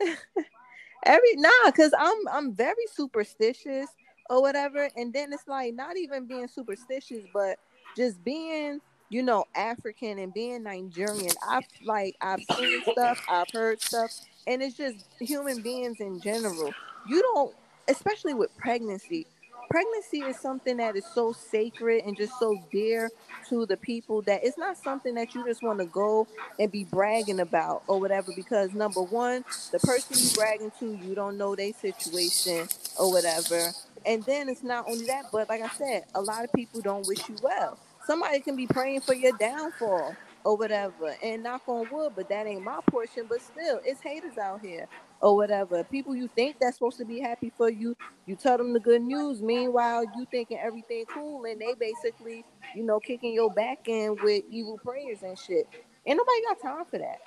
every 1.04 1.34
nah, 1.36 1.70
cause 1.76 1.92
I'm 1.98 2.16
I'm 2.30 2.54
very 2.54 2.86
superstitious 2.94 3.88
or 4.28 4.42
whatever. 4.42 4.88
And 4.96 5.12
then 5.12 5.32
it's 5.32 5.46
like 5.48 5.74
not 5.74 5.96
even 5.96 6.26
being 6.26 6.48
superstitious, 6.48 7.24
but 7.32 7.58
just 7.96 8.22
being, 8.24 8.80
you 9.08 9.22
know, 9.22 9.44
African 9.54 10.18
and 10.18 10.32
being 10.32 10.62
Nigerian. 10.62 11.32
I've 11.46 11.64
like 11.84 12.16
I've 12.20 12.42
seen 12.56 12.82
stuff, 12.92 13.24
I've 13.28 13.50
heard 13.52 13.80
stuff, 13.80 14.10
and 14.46 14.62
it's 14.62 14.76
just 14.76 14.96
human 15.20 15.62
beings 15.62 16.00
in 16.00 16.20
general. 16.20 16.72
You 17.08 17.22
don't, 17.22 17.54
especially 17.88 18.34
with 18.34 18.56
pregnancy. 18.56 19.26
Pregnancy 19.70 20.20
is 20.20 20.38
something 20.40 20.78
that 20.78 20.96
is 20.96 21.04
so 21.14 21.32
sacred 21.32 22.02
and 22.06 22.16
just 22.16 22.38
so 22.38 22.56
dear 22.72 23.10
to 23.50 23.66
the 23.66 23.76
people 23.76 24.22
that 24.22 24.40
it's 24.42 24.56
not 24.56 24.78
something 24.78 25.14
that 25.14 25.34
you 25.34 25.44
just 25.44 25.62
want 25.62 25.78
to 25.78 25.84
go 25.84 26.26
and 26.58 26.72
be 26.72 26.84
bragging 26.84 27.40
about 27.40 27.82
or 27.86 28.00
whatever. 28.00 28.32
Because 28.34 28.72
number 28.72 29.02
one, 29.02 29.44
the 29.70 29.78
person 29.80 30.16
you 30.18 30.30
bragging 30.34 30.72
to, 30.80 31.06
you 31.06 31.14
don't 31.14 31.36
know 31.36 31.54
their 31.54 31.72
situation 31.74 32.66
or 32.98 33.12
whatever. 33.12 33.72
And 34.08 34.26
then 34.26 34.50
it's 34.50 34.64
not 34.64 34.86
only 34.88 35.06
that, 35.08 35.26
but 35.32 35.50
like 35.50 35.62
I 35.62 35.68
said, 35.68 36.04
a 36.16 36.22
lot 36.22 36.44
of 36.44 36.52
people 36.54 36.82
don't 36.82 37.06
wish 37.06 37.30
you 37.30 37.38
well. 37.42 37.78
Somebody 38.06 38.40
can 38.42 38.56
be 38.56 38.68
praying 38.68 39.02
for 39.02 39.14
your 39.14 39.32
downfall 39.34 40.18
or 40.44 40.58
whatever, 40.58 41.16
and 41.22 41.44
knock 41.44 41.62
on 41.68 41.88
wood, 41.90 42.14
but 42.16 42.28
that 42.30 42.48
ain't 42.48 42.64
my 42.64 42.80
portion. 42.90 43.26
But 43.30 43.42
still, 43.42 43.80
it's 43.84 44.02
haters 44.02 44.38
out 44.38 44.60
here 44.62 44.88
or 45.22 45.36
whatever. 45.36 45.84
People 45.84 46.16
you 46.16 46.28
think 46.36 46.58
that's 46.60 46.78
supposed 46.78 46.98
to 46.98 47.06
be 47.06 47.20
happy 47.20 47.52
for 47.56 47.70
you, 47.70 47.96
you 48.26 48.36
tell 48.36 48.58
them 48.58 48.74
the 48.74 48.80
good 48.80 49.02
news. 49.02 49.42
Meanwhile, 49.42 50.06
you 50.16 50.26
thinking 50.32 50.58
everything 50.60 51.06
cool, 51.14 51.46
and 51.46 51.62
they 51.62 51.74
basically, 51.80 52.44
you 52.74 52.84
know, 52.84 53.00
kicking 53.00 53.34
your 53.34 53.50
back 53.52 53.88
in 53.88 54.18
with 54.22 54.44
evil 54.50 54.78
prayers 54.78 55.22
and 55.22 55.38
shit. 55.38 55.66
Ain't 56.06 56.18
nobody 56.18 56.42
got 56.48 56.62
time 56.62 56.86
for 56.90 56.98
that. 56.98 57.20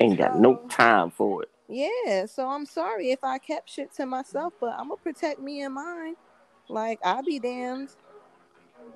Ain't 0.00 0.18
got 0.18 0.38
no 0.40 0.56
time 0.70 1.10
for 1.12 1.44
it. 1.44 1.50
Yeah, 1.68 2.26
so 2.26 2.48
I'm 2.48 2.66
sorry 2.66 3.10
if 3.10 3.22
I 3.22 3.38
kept 3.38 3.70
shit 3.70 3.92
to 3.96 4.06
myself, 4.06 4.54
but 4.60 4.70
I'm 4.78 4.88
gonna 4.88 4.96
protect 5.02 5.40
me 5.40 5.62
and 5.62 5.74
mine. 5.74 6.14
Like 6.68 6.98
I'll 7.04 7.22
be 7.22 7.38
damned. 7.38 7.90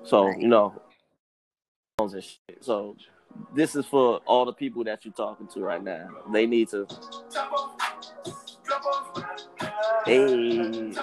So 0.03 0.27
Right. 0.27 0.39
you 0.39 0.47
know. 0.47 0.81
So 2.61 2.97
this 3.55 3.75
is 3.75 3.85
for 3.85 4.17
all 4.25 4.45
the 4.45 4.53
people 4.53 4.83
that 4.85 5.05
you're 5.05 5.13
talking 5.13 5.47
to 5.47 5.61
right 5.61 5.83
now. 5.83 6.09
They 6.31 6.45
need 6.47 6.69
to. 6.69 6.87
Hey, 10.05 10.93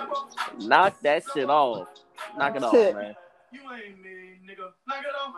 knock 0.59 1.01
that 1.03 1.25
shit 1.33 1.49
off. 1.49 1.89
Knock 2.37 2.57
it 2.57 2.65
off, 2.65 2.73
man. 2.95 3.15
You 3.53 3.61
ain't 3.73 4.03
me, 4.03 4.41
nigga. 4.47 4.73
Knock 4.89 5.05
it 5.05 5.15
off. 5.17 5.35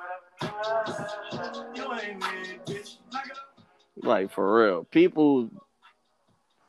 You 1.77 1.93
ain't 1.95 2.19
me, 2.21 2.59
bitch. 2.67 2.97
Knock 3.13 3.27
it 3.27 3.33
off. 3.33 4.05
Like 4.05 4.33
for 4.33 4.57
real, 4.63 4.85
people, 4.85 5.51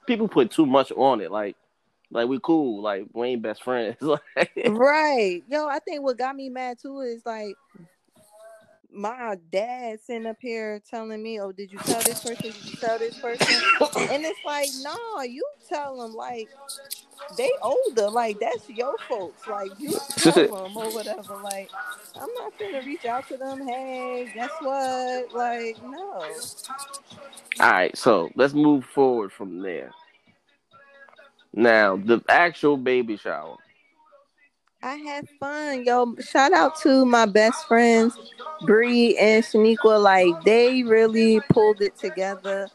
people 0.06 0.28
put 0.28 0.52
too 0.52 0.66
much 0.66 0.92
on 0.92 1.22
it. 1.22 1.32
Like, 1.32 1.56
like 2.12 2.28
we 2.28 2.40
cool. 2.42 2.82
Like 2.82 3.08
we 3.14 3.30
ain't 3.30 3.42
best 3.42 3.64
friends. 3.64 3.98
Right. 4.66 5.44
Yo, 5.50 5.68
I 5.68 5.80
think 5.80 6.04
what 6.04 6.18
got 6.18 6.36
me 6.36 6.50
mad 6.50 6.78
too 6.82 7.00
is 7.02 7.26
like 7.26 7.56
my 8.92 9.36
dad 9.52 10.00
sitting 10.00 10.28
up 10.28 10.38
here 10.40 10.82
telling 10.90 11.22
me, 11.22 11.40
"Oh, 11.42 11.52
did 11.52 11.72
you 11.72 11.80
tell 11.80 12.02
this 12.02 12.22
person? 12.22 12.52
Did 12.52 12.66
you 12.66 12.76
tell 12.78 13.00
this 13.00 13.18
person?" 13.20 13.48
And 14.10 14.24
it's 14.24 14.40
like, 14.46 14.70
no, 14.82 15.22
you 15.24 15.44
tell 15.68 15.98
them 15.98 16.14
like 16.14 16.50
they 17.38 17.50
older, 17.62 18.10
like 18.10 18.39
that's 18.39 18.70
your 18.70 18.96
folks, 19.10 19.48
like 19.48 19.72
you 19.79 19.98
tell 20.17 20.34
them 20.34 20.77
or 20.77 20.91
whatever. 20.93 21.36
Like 21.43 21.70
I'm 22.15 22.29
not 22.36 22.58
gonna 22.60 22.82
reach 22.86 23.05
out 23.05 23.27
to 23.29 23.38
them. 23.38 23.67
Hey, 23.67 24.32
guess 24.34 24.51
what? 24.60 25.34
Like 25.34 25.82
no. 25.84 26.25
All 27.60 27.72
right, 27.72 27.96
so 27.98 28.29
let's 28.36 28.53
move 28.53 28.86
forward 28.86 29.32
from 29.32 29.62
there. 29.62 29.91
Now, 31.53 31.98
the 31.98 32.22
actual 32.29 32.77
baby 32.77 33.15
shower. 33.15 33.58
I 34.82 34.96
had 34.96 35.29
fun, 35.39 35.86
yo. 35.86 36.15
Shout 36.20 36.51
out 36.51 36.77
to 36.82 37.05
my 37.05 37.25
best 37.25 37.67
friends, 37.67 38.17
Bree 38.65 39.17
and 39.17 39.43
Shaniqua. 39.43 40.01
Like 40.01 40.43
they 40.43 40.84
really 40.84 41.39
pulled 41.50 41.82
it 41.82 41.96
together, 41.98 42.67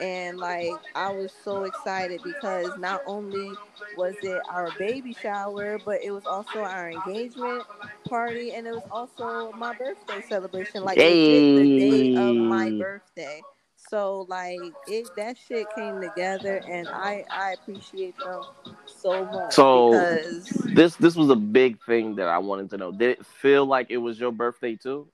and 0.00 0.38
like 0.38 0.72
I 0.94 1.10
was 1.10 1.32
so 1.44 1.64
excited 1.64 2.20
because 2.24 2.76
not 2.78 3.02
only 3.06 3.52
was 3.96 4.14
it 4.22 4.40
our 4.50 4.70
baby 4.78 5.14
shower, 5.14 5.78
but 5.78 6.02
it 6.02 6.10
was 6.10 6.26
also 6.26 6.60
our 6.60 6.90
engagement 6.90 7.64
party, 8.08 8.52
and 8.52 8.66
it 8.66 8.72
was 8.72 8.82
also 8.90 9.52
my 9.56 9.72
birthday 9.72 10.20
celebration. 10.28 10.84
Like 10.84 10.98
legit 10.98 11.56
the 11.56 11.78
day 11.78 12.14
of 12.16 12.36
my 12.36 12.70
birthday. 12.70 13.42
So 13.76 14.26
like 14.28 14.58
it, 14.88 15.06
that 15.16 15.36
shit 15.36 15.66
came 15.76 16.00
together, 16.00 16.62
and 16.68 16.88
I 16.88 17.24
I 17.30 17.52
appreciate 17.52 18.16
them 18.18 18.42
so 18.86 19.24
much 19.26 19.52
So- 19.52 19.90
because. 19.90 20.48
This 20.74 20.96
this 20.96 21.14
was 21.14 21.30
a 21.30 21.36
big 21.36 21.80
thing 21.84 22.16
that 22.16 22.26
I 22.26 22.38
wanted 22.38 22.70
to 22.70 22.76
know. 22.78 22.90
Did 22.90 23.10
it 23.10 23.26
feel 23.26 23.64
like 23.64 23.88
it 23.90 23.98
was 23.98 24.18
your 24.18 24.32
birthday 24.32 24.74
too? 24.74 25.06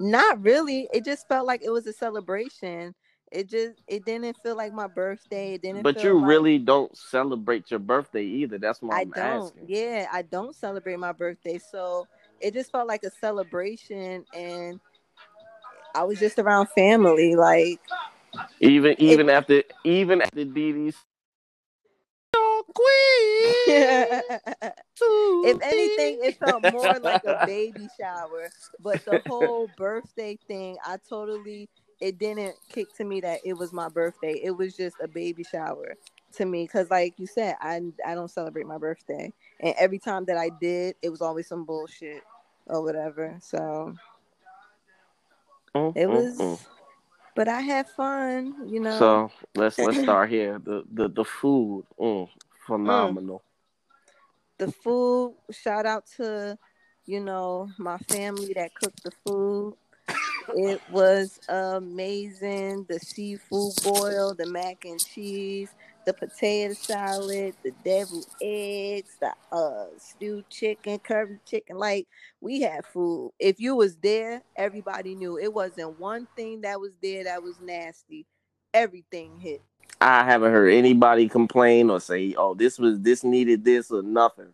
Not 0.00 0.42
really. 0.42 0.88
It 0.94 1.04
just 1.04 1.28
felt 1.28 1.46
like 1.46 1.62
it 1.62 1.70
was 1.70 1.86
a 1.86 1.92
celebration. 1.92 2.94
It 3.34 3.48
just 3.48 3.82
it 3.88 4.04
didn't 4.04 4.36
feel 4.44 4.56
like 4.56 4.72
my 4.72 4.86
birthday. 4.86 5.54
It 5.54 5.62
didn't. 5.62 5.82
But 5.82 6.04
you 6.04 6.16
like- 6.16 6.28
really 6.28 6.58
don't 6.58 6.96
celebrate 6.96 7.68
your 7.68 7.80
birthday 7.80 8.22
either. 8.22 8.58
That's 8.58 8.80
why 8.80 8.98
I 8.98 9.00
I'm 9.00 9.10
don't. 9.10 9.46
asking. 9.46 9.64
Yeah, 9.66 10.06
I 10.12 10.22
don't 10.22 10.54
celebrate 10.54 11.00
my 11.00 11.10
birthday, 11.10 11.58
so 11.58 12.06
it 12.40 12.54
just 12.54 12.70
felt 12.70 12.86
like 12.86 13.02
a 13.02 13.10
celebration, 13.10 14.24
and 14.32 14.78
I 15.96 16.04
was 16.04 16.20
just 16.20 16.38
around 16.38 16.68
family. 16.76 17.34
Like 17.34 17.80
Even 18.60 18.94
even 19.00 19.28
after 19.28 19.64
even 19.82 20.22
after 20.22 20.44
DD's 20.44 20.96
if 25.46 25.62
anything, 25.62 26.20
it 26.22 26.36
felt 26.38 26.62
more 26.72 26.98
like 27.00 27.24
a 27.24 27.42
baby 27.46 27.88
shower. 27.98 28.50
But 28.80 29.04
the 29.04 29.20
whole 29.26 29.68
birthday 29.76 30.38
thing, 30.46 30.76
I 30.86 30.98
totally 31.08 31.68
it 32.04 32.18
didn't 32.18 32.56
kick 32.68 32.94
to 32.96 33.04
me 33.04 33.20
that 33.22 33.40
it 33.44 33.54
was 33.54 33.72
my 33.72 33.88
birthday. 33.88 34.40
It 34.42 34.50
was 34.52 34.76
just 34.76 34.96
a 35.02 35.08
baby 35.08 35.44
shower 35.44 35.94
to 36.34 36.44
me 36.44 36.64
because, 36.64 36.90
like 36.90 37.14
you 37.18 37.26
said, 37.26 37.56
I 37.60 37.80
I 38.06 38.14
don't 38.14 38.30
celebrate 38.30 38.66
my 38.66 38.78
birthday, 38.78 39.32
and 39.60 39.74
every 39.78 39.98
time 39.98 40.24
that 40.26 40.36
I 40.36 40.50
did, 40.60 40.96
it 41.02 41.10
was 41.10 41.22
always 41.22 41.48
some 41.48 41.64
bullshit 41.64 42.22
or 42.66 42.82
whatever. 42.82 43.38
So 43.40 43.94
Mm, 45.74 45.94
it 45.94 46.06
mm, 46.08 46.24
was, 46.24 46.38
mm. 46.38 46.58
but 47.34 47.48
I 47.48 47.60
had 47.60 47.88
fun, 47.88 48.68
you 48.68 48.80
know. 48.80 49.22
So 49.22 49.30
let's 49.54 49.80
let's 49.80 49.98
start 49.98 50.30
here. 50.30 50.58
The 50.58 50.84
the 50.92 51.08
the 51.08 51.24
food, 51.24 51.86
mm, 51.98 52.28
phenomenal. 52.66 53.42
the 54.58 54.68
food 54.68 55.34
shout 55.50 55.86
out 55.86 56.06
to 56.16 56.58
you 57.06 57.20
know 57.20 57.68
my 57.78 57.98
family 57.98 58.52
that 58.54 58.74
cooked 58.74 59.02
the 59.04 59.10
food 59.10 59.74
it 60.48 60.82
was 60.88 61.40
amazing. 61.48 62.86
The 62.88 62.98
seafood 63.00 63.74
boil 63.82 64.34
the 64.34 64.46
mac 64.46 64.84
and 64.84 65.02
cheese 65.02 65.74
the 66.06 66.12
potato 66.12 66.74
salad 66.74 67.54
the 67.64 67.72
deviled 67.82 68.26
eggs 68.42 69.16
the 69.20 69.32
uh 69.52 69.86
stewed 69.98 70.48
chicken 70.50 70.98
curry 70.98 71.38
chicken. 71.46 71.76
Like 71.76 72.06
we 72.40 72.60
had 72.60 72.84
food. 72.86 73.32
If 73.38 73.60
you 73.60 73.76
was 73.76 73.96
there 73.96 74.42
everybody 74.56 75.14
knew. 75.14 75.38
It 75.38 75.52
wasn't 75.52 75.98
one 75.98 76.28
thing 76.36 76.62
that 76.62 76.80
was 76.80 76.92
there 77.02 77.24
that 77.24 77.42
was 77.42 77.58
nasty. 77.60 78.26
Everything 78.72 79.38
hit. 79.38 79.62
I 80.00 80.24
haven't 80.24 80.52
heard 80.52 80.72
anybody 80.72 81.28
complain 81.28 81.88
or 81.90 82.00
say, 82.00 82.34
"Oh, 82.36 82.54
this 82.54 82.78
was 82.78 83.00
this 83.00 83.24
needed 83.24 83.64
this 83.64 83.90
or 83.90 84.02
nothing." 84.02 84.52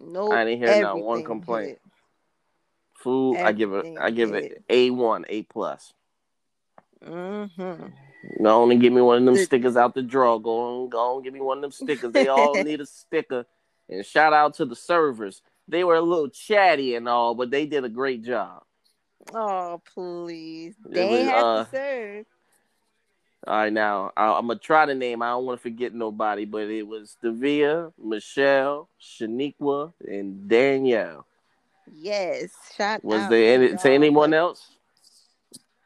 no 0.00 0.32
I 0.32 0.44
didn't 0.44 0.58
hear 0.58 0.82
not 0.82 1.00
one 1.00 1.22
complaint. 1.24 1.78
Food, 3.02 3.38
I 3.38 3.52
give 3.52 3.72
it, 3.72 3.96
I 4.00 4.10
give 4.10 4.32
it 4.32 4.62
a 4.68 4.90
one, 4.90 5.24
a 5.28 5.42
plus. 5.42 5.92
mm-hmm. 7.04 7.86
Go 8.42 8.62
on 8.62 8.70
and 8.70 8.80
give 8.80 8.92
me 8.92 9.00
one 9.00 9.18
of 9.18 9.24
them 9.24 9.44
stickers 9.44 9.76
out 9.76 9.94
the 9.94 10.02
drawer. 10.02 10.40
Go 10.40 10.82
on, 10.82 10.88
go 10.88 11.16
on, 11.16 11.22
give 11.22 11.34
me 11.34 11.40
one 11.40 11.58
of 11.58 11.62
them 11.62 11.72
stickers. 11.72 12.12
They 12.12 12.28
all 12.28 12.54
need 12.64 12.80
a 12.80 12.86
sticker. 12.86 13.44
And 13.88 14.06
shout 14.06 14.32
out 14.32 14.54
to 14.54 14.64
the 14.64 14.76
servers. 14.76 15.42
They 15.66 15.82
were 15.82 15.96
a 15.96 16.00
little 16.00 16.28
chatty 16.28 16.94
and 16.94 17.08
all, 17.08 17.34
but 17.34 17.50
they 17.50 17.66
did 17.66 17.84
a 17.84 17.88
great 17.88 18.22
job. 18.22 18.62
Oh, 19.34 19.80
please. 19.94 20.74
They 20.88 21.24
have 21.24 21.44
uh, 21.44 21.64
to 21.64 21.70
serve. 21.70 22.26
All 23.44 23.54
right, 23.54 23.72
now 23.72 24.12
I, 24.16 24.26
I'm 24.32 24.46
gonna 24.46 24.60
try 24.60 24.86
the 24.86 24.94
name. 24.94 25.20
I 25.20 25.30
don't 25.30 25.44
want 25.44 25.58
to 25.58 25.62
forget 25.62 25.92
nobody, 25.92 26.44
but 26.44 26.70
it 26.70 26.86
was 26.86 27.16
Davia, 27.20 27.90
Michelle, 28.00 28.88
Shaniqua, 29.00 29.92
and 30.06 30.48
Danielle. 30.48 31.26
Yes. 31.90 32.50
Shout 32.76 33.04
Was 33.04 33.20
out 33.20 33.30
there 33.30 33.54
any 33.54 33.76
to 33.76 33.90
anyone 33.90 34.34
else? 34.34 34.76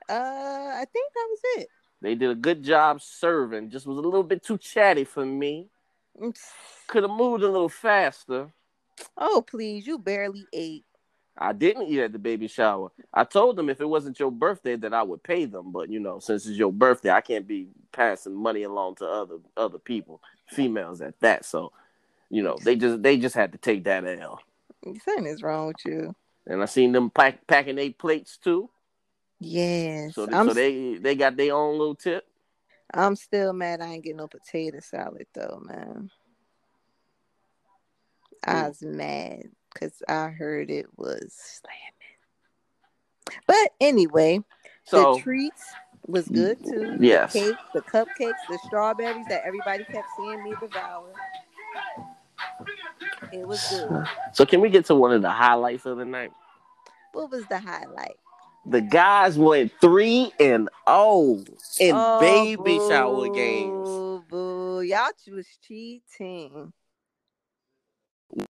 Uh, 0.08 0.12
I 0.12 0.84
think 0.92 1.12
that 1.14 1.26
was 1.28 1.40
it. 1.56 1.68
They 2.00 2.14
did 2.14 2.30
a 2.30 2.34
good 2.34 2.62
job 2.62 3.00
serving. 3.00 3.70
Just 3.70 3.86
was 3.86 3.98
a 3.98 4.00
little 4.00 4.22
bit 4.22 4.42
too 4.42 4.58
chatty 4.58 5.04
for 5.04 5.24
me. 5.24 5.68
Could 6.86 7.02
have 7.02 7.12
moved 7.12 7.42
a 7.42 7.48
little 7.48 7.68
faster. 7.68 8.52
Oh, 9.16 9.44
please. 9.46 9.86
You 9.86 9.98
barely 9.98 10.46
ate. 10.52 10.84
I 11.38 11.52
didn't 11.52 11.88
eat 11.88 12.00
at 12.00 12.12
the 12.12 12.18
baby 12.18 12.48
shower. 12.48 12.90
I 13.12 13.24
told 13.24 13.56
them 13.56 13.68
if 13.68 13.80
it 13.80 13.88
wasn't 13.88 14.18
your 14.18 14.30
birthday 14.30 14.76
that 14.76 14.94
I 14.94 15.02
would 15.02 15.22
pay 15.22 15.44
them, 15.44 15.70
but 15.70 15.90
you 15.90 16.00
know, 16.00 16.18
since 16.18 16.46
it's 16.46 16.56
your 16.56 16.72
birthday, 16.72 17.10
I 17.10 17.20
can't 17.20 17.46
be 17.46 17.68
passing 17.92 18.34
money 18.34 18.62
along 18.62 18.96
to 18.96 19.06
other 19.06 19.38
other 19.56 19.78
people, 19.78 20.22
females 20.48 21.02
at 21.02 21.20
that. 21.20 21.44
So, 21.44 21.72
you 22.30 22.42
know, 22.42 22.56
they 22.62 22.74
just 22.74 23.02
they 23.02 23.18
just 23.18 23.34
had 23.34 23.52
to 23.52 23.58
take 23.58 23.84
that 23.84 24.06
L. 24.06 24.40
Something 25.04 25.26
is 25.26 25.42
wrong 25.42 25.68
with 25.68 25.84
you. 25.84 26.14
And 26.46 26.62
I 26.62 26.66
seen 26.66 26.92
them 26.92 27.10
pack, 27.10 27.46
packing 27.46 27.76
their 27.76 27.90
plates 27.90 28.38
too. 28.38 28.70
Yes. 29.40 30.14
So, 30.14 30.28
I'm, 30.32 30.48
so 30.48 30.54
they 30.54 30.96
they 30.96 31.14
got 31.14 31.36
their 31.36 31.54
own 31.54 31.78
little 31.78 31.94
tip. 31.94 32.24
I'm 32.94 33.16
still 33.16 33.52
mad 33.52 33.80
I 33.80 33.94
ain't 33.94 34.04
get 34.04 34.16
no 34.16 34.28
potato 34.28 34.78
salad, 34.80 35.26
though, 35.34 35.60
man. 35.64 36.10
I 38.44 38.60
hmm. 38.60 38.68
was 38.68 38.82
mad 38.82 39.42
because 39.72 40.02
I 40.08 40.28
heard 40.28 40.70
it 40.70 40.86
was 40.96 41.34
slamming. 41.34 43.42
But 43.46 43.72
anyway, 43.80 44.40
So 44.84 45.14
the 45.14 45.20
treats 45.20 45.64
was 46.06 46.28
good 46.28 46.64
too. 46.64 46.96
Yes. 47.00 47.32
The 47.32 47.40
cake, 47.40 47.56
the 47.74 47.82
cupcakes, 47.82 48.34
the 48.48 48.58
strawberries 48.64 49.26
that 49.28 49.42
everybody 49.44 49.84
kept 49.84 50.06
seeing 50.16 50.44
me 50.44 50.54
devour. 50.60 51.12
It 53.32 53.46
was 53.46 53.66
good. 53.70 54.06
so 54.32 54.46
can 54.46 54.60
we 54.60 54.68
get 54.70 54.84
to 54.86 54.94
one 54.94 55.12
of 55.12 55.22
the 55.22 55.30
highlights 55.30 55.86
of 55.86 55.98
the 55.98 56.04
night? 56.04 56.30
What 57.12 57.30
was 57.30 57.44
the 57.46 57.58
highlight? 57.58 58.16
The 58.68 58.80
guys 58.80 59.38
went 59.38 59.72
three 59.80 60.32
and 60.40 60.68
oh 60.86 61.44
in 61.78 61.94
Oh, 61.96 62.20
baby 62.20 62.78
shower 62.88 63.28
games. 63.28 63.88
boo, 63.88 64.24
Boo, 64.28 64.80
y'all 64.82 65.10
was 65.28 65.46
cheating. 65.66 66.72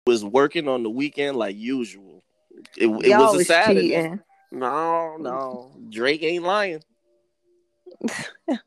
Was 0.08 0.24
working 0.24 0.68
on 0.70 0.84
the 0.84 0.90
weekend 0.90 1.36
like 1.38 1.58
usual. 1.58 2.24
It, 2.78 2.88
it 2.88 3.18
was 3.18 3.42
a 3.42 3.44
Saturday. 3.44 3.90
cheating. 3.90 4.22
No, 4.52 5.18
no. 5.18 5.72
Drake 5.90 6.24
ain't 6.24 6.44
lying. 6.44 6.82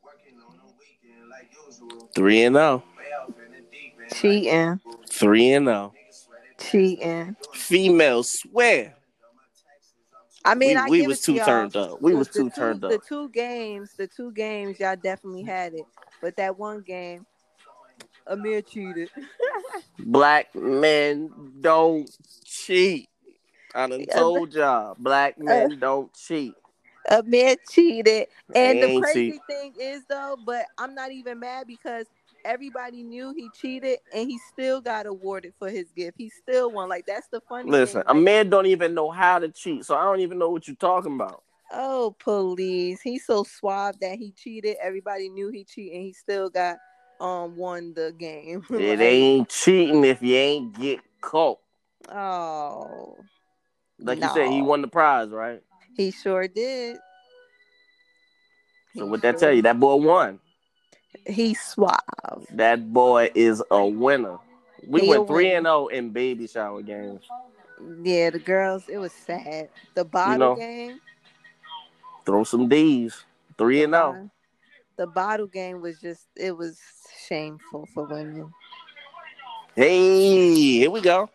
Three 2.15 2.43
and 2.43 2.55
oh. 2.57 2.83
Cheating. 4.13 4.79
Three 5.07 5.51
and 5.53 5.67
oh. 5.67 5.93
Cheating. 6.59 7.35
Females 7.53 8.39
swear. 8.39 8.95
I 10.45 10.55
mean, 10.55 10.69
We- 10.71 10.75
I 10.75 10.87
we 10.87 11.07
was 11.07 11.21
too 11.21 11.33
y'all. 11.33 11.45
turned 11.45 11.75
up. 11.75 12.01
We 12.01 12.11
The- 12.11 12.17
was 12.17 12.27
too 12.29 12.49
two- 12.49 12.49
turned 12.51 12.83
up. 12.83 12.91
The 12.91 12.99
two 12.99 13.29
games, 13.29 13.93
the 13.97 14.07
two 14.07 14.31
games, 14.31 14.79
y'all 14.79 14.95
definitely 14.95 15.43
had 15.43 15.73
it. 15.73 15.85
But 16.21 16.35
that 16.37 16.57
one 16.57 16.81
game, 16.81 17.25
Amir 18.27 18.61
cheated. 18.61 19.09
Black 19.99 20.53
men 20.55 21.29
don't 21.59 22.09
cheat. 22.45 23.09
I 23.75 23.87
done 23.87 24.05
told 24.05 24.53
y'all. 24.53 24.95
Black 24.97 25.35
uh, 25.39 25.43
men 25.43 25.79
don't 25.79 26.13
cheat. 26.13 26.53
Amir 27.09 27.55
cheated. 27.69 28.27
And 28.55 28.81
the 28.81 28.99
crazy 29.01 29.31
cheat. 29.31 29.41
thing 29.49 29.73
is 29.79 30.03
though, 30.09 30.37
but 30.45 30.65
I'm 30.77 30.95
not 30.95 31.11
even 31.11 31.39
mad 31.39 31.67
because 31.67 32.05
everybody 32.45 33.03
knew 33.03 33.33
he 33.35 33.49
cheated 33.59 33.99
and 34.13 34.29
he 34.29 34.37
still 34.51 34.81
got 34.81 35.05
awarded 35.05 35.53
for 35.59 35.69
his 35.69 35.91
gift. 35.95 36.17
He 36.17 36.29
still 36.29 36.71
won. 36.71 36.89
Like 36.89 37.05
that's 37.05 37.27
the 37.27 37.41
funny 37.47 37.69
Listen, 37.71 38.01
thing. 38.01 38.03
a 38.07 38.13
man 38.15 38.49
don't 38.49 38.65
even 38.65 38.93
know 38.93 39.09
how 39.11 39.39
to 39.39 39.49
cheat, 39.49 39.85
so 39.85 39.95
I 39.95 40.03
don't 40.03 40.19
even 40.21 40.37
know 40.39 40.49
what 40.49 40.67
you're 40.67 40.75
talking 40.75 41.15
about. 41.15 41.43
Oh, 41.71 42.15
police! 42.19 42.99
He's 43.01 43.25
so 43.25 43.43
suave 43.43 43.99
that 43.99 44.17
he 44.17 44.31
cheated. 44.31 44.77
Everybody 44.81 45.29
knew 45.29 45.49
he 45.49 45.63
cheated, 45.63 45.93
and 45.97 46.03
he 46.03 46.13
still 46.13 46.49
got 46.49 46.77
um 47.19 47.55
won 47.57 47.93
the 47.93 48.13
game. 48.17 48.63
It 48.71 48.99
ain't 48.99 49.49
cheating 49.49 50.03
if 50.03 50.21
you 50.21 50.35
ain't 50.35 50.79
get 50.79 50.99
caught. 51.21 51.59
Oh, 52.11 53.17
Like 53.99 54.19
you 54.21 54.29
said, 54.29 54.47
he 54.51 54.61
won 54.61 54.81
the 54.81 54.87
prize, 54.87 55.29
right? 55.29 55.61
he 55.95 56.11
sure 56.11 56.47
did. 56.47 56.97
So 58.95 59.05
what 59.05 59.21
that 59.21 59.33
sure- 59.33 59.39
tell 59.39 59.53
you? 59.53 59.61
That 59.61 59.79
boy 59.79 59.95
won. 59.95 60.39
He's 61.25 61.59
suave. 61.59 62.45
That 62.51 62.93
boy 62.93 63.31
is 63.35 63.63
a 63.71 63.85
winner. 63.85 64.37
We 64.87 65.01
He 65.01 65.09
went 65.09 65.27
three 65.27 65.51
and 65.51 65.65
zero 65.65 65.87
in 65.87 66.11
baby 66.11 66.47
shower 66.47 66.81
games. 66.81 67.21
Yeah, 68.03 68.29
the 68.29 68.39
girls. 68.39 68.87
It 68.87 68.97
was 68.97 69.11
sad. 69.11 69.69
The 69.95 70.05
bottle 70.05 70.37
know, 70.37 70.55
game. 70.55 70.99
Throw 72.25 72.43
some 72.43 72.67
D's. 72.67 73.23
Three 73.57 73.83
and 73.83 73.95
oh. 73.95 74.11
zero. 74.13 74.23
uh, 74.23 74.27
The 74.97 75.07
bottle 75.07 75.47
game 75.47 75.81
was 75.81 75.99
just. 75.99 76.27
It 76.35 76.55
was 76.55 76.79
shameful 77.27 77.87
for 77.93 78.05
women. 78.05 78.53
Hey, 79.75 80.53
here 80.55 80.91
we 80.91 81.01
go. 81.01 81.29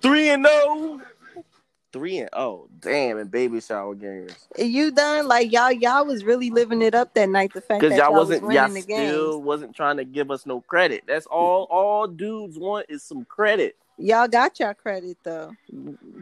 Three 0.00 0.30
and 0.30 0.46
zero. 0.46 1.00
Three 1.92 2.18
and 2.18 2.28
oh, 2.32 2.68
damn! 2.78 3.18
In 3.18 3.26
baby 3.26 3.60
shower 3.60 3.96
games, 3.96 4.48
You 4.56 4.92
done 4.92 5.26
like 5.26 5.50
y'all? 5.50 5.72
Y'all 5.72 6.06
was 6.06 6.24
really 6.24 6.48
living 6.50 6.82
it 6.82 6.94
up 6.94 7.14
that 7.14 7.28
night. 7.28 7.52
The 7.52 7.60
fact 7.60 7.80
that 7.80 7.90
y'all 7.90 7.98
y'all 7.98 8.12
wasn't, 8.12 8.42
was 8.44 8.54
y'all 8.54 8.68
the 8.68 8.82
games. 8.82 9.10
still 9.10 9.42
wasn't 9.42 9.74
trying 9.74 9.96
to 9.96 10.04
give 10.04 10.30
us 10.30 10.46
no 10.46 10.60
credit. 10.60 11.02
That's 11.08 11.26
all. 11.26 11.66
All 11.68 12.06
dudes 12.06 12.58
want 12.58 12.86
is 12.88 13.02
some 13.02 13.24
credit. 13.24 13.76
Y'all 13.98 14.28
got 14.28 14.60
your 14.60 14.72
credit 14.72 15.16
though. 15.24 15.52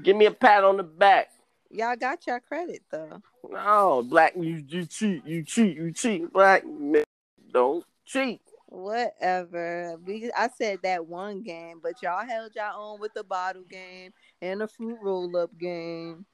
Give 0.03 0.17
me 0.17 0.25
a 0.25 0.31
pat 0.31 0.65
on 0.65 0.79
the 0.79 0.83
back. 0.83 1.33
Y'all 1.71 1.97
got 1.97 2.27
your 2.27 2.41
credit 2.41 2.81
though. 2.91 3.21
No, 3.51 4.03
black, 4.03 4.35
you, 4.37 4.65
you 4.67 4.87
cheat, 4.87 5.27
you 5.27 5.43
cheat, 5.43 5.77
you 5.77 5.93
cheat. 5.93 6.33
Black 6.33 6.67
men 6.67 7.05
don't 7.53 7.85
cheat. 8.07 8.41
Whatever. 8.71 9.97
We 10.05 10.31
I 10.37 10.49
said 10.57 10.81
that 10.83 11.07
one 11.07 11.43
game, 11.43 11.81
but 11.83 12.03
y'all 12.03 12.27
held 12.27 12.55
y'all 12.55 12.93
own 12.93 13.01
with 13.01 13.15
the 13.15 13.25
bottle 13.25 13.65
game 13.69 14.13
and 14.41 14.63
a 14.63 14.69
fruit 14.69 14.99
roll 15.03 15.37
up 15.37 15.57
game. 15.59 16.25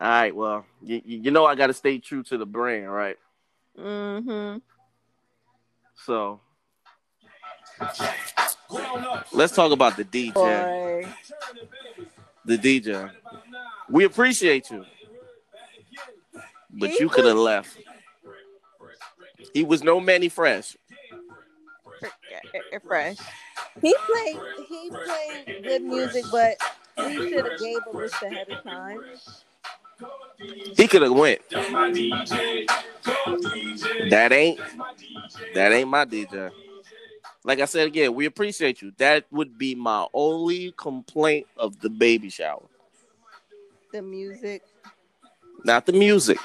All 0.00 0.08
right, 0.08 0.34
well, 0.34 0.64
you, 0.82 1.02
you 1.04 1.30
know 1.30 1.44
I 1.44 1.54
got 1.54 1.66
to 1.66 1.74
stay 1.74 1.98
true 1.98 2.22
to 2.24 2.38
the 2.38 2.46
brand, 2.46 2.90
right? 2.90 3.16
Mm-hmm. 3.78 4.58
So 6.06 6.40
let's 9.32 9.54
talk 9.54 9.72
about 9.72 9.96
the 9.96 10.04
DJ. 10.04 10.32
Boy. 10.32 11.06
The 12.46 12.56
DJ. 12.56 13.10
We 13.90 14.04
appreciate 14.04 14.70
you, 14.70 14.86
but 16.70 16.98
you 16.98 17.08
could 17.08 17.26
have 17.26 17.36
left. 17.36 17.76
He 19.52 19.64
was 19.64 19.82
no 19.82 20.00
Mannie 20.00 20.28
Fresh. 20.28 20.76
Fresh. 22.86 23.16
He 23.82 23.94
played 24.06 24.38
he 24.68 24.90
played 24.90 25.64
good 25.64 25.82
music, 25.82 26.24
but 26.30 26.56
he 26.96 27.16
should 27.16 27.46
have 27.46 27.58
gave 27.58 27.78
a 27.92 27.96
list 27.96 28.22
ahead 28.22 28.48
of 28.50 28.62
time. 28.62 29.00
He 30.76 30.86
could 30.86 31.02
have 31.02 31.12
went. 31.12 31.40
That 34.10 34.32
ain't 34.32 34.60
that 35.54 35.72
ain't 35.72 35.88
my 35.88 36.04
DJ. 36.04 36.50
Like 37.44 37.60
I 37.60 37.64
said 37.64 37.86
again, 37.86 38.14
we 38.14 38.26
appreciate 38.26 38.82
you. 38.82 38.92
That 38.98 39.24
would 39.30 39.56
be 39.56 39.74
my 39.74 40.06
only 40.12 40.74
complaint 40.76 41.46
of 41.56 41.80
the 41.80 41.88
baby 41.88 42.28
shower. 42.28 42.66
The 43.92 44.02
music. 44.02 44.62
Not 45.64 45.86
the 45.86 45.92
music. 45.92 46.38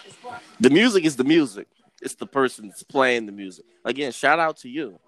The 0.59 0.69
music 0.69 1.05
is 1.05 1.15
the 1.15 1.23
music. 1.23 1.67
It's 2.01 2.15
the 2.15 2.25
person 2.25 2.67
that's 2.67 2.83
playing 2.83 3.25
the 3.25 3.31
music. 3.31 3.65
Again, 3.83 4.11
shout 4.11 4.39
out 4.39 4.57
to 4.57 4.69
you. 4.69 4.99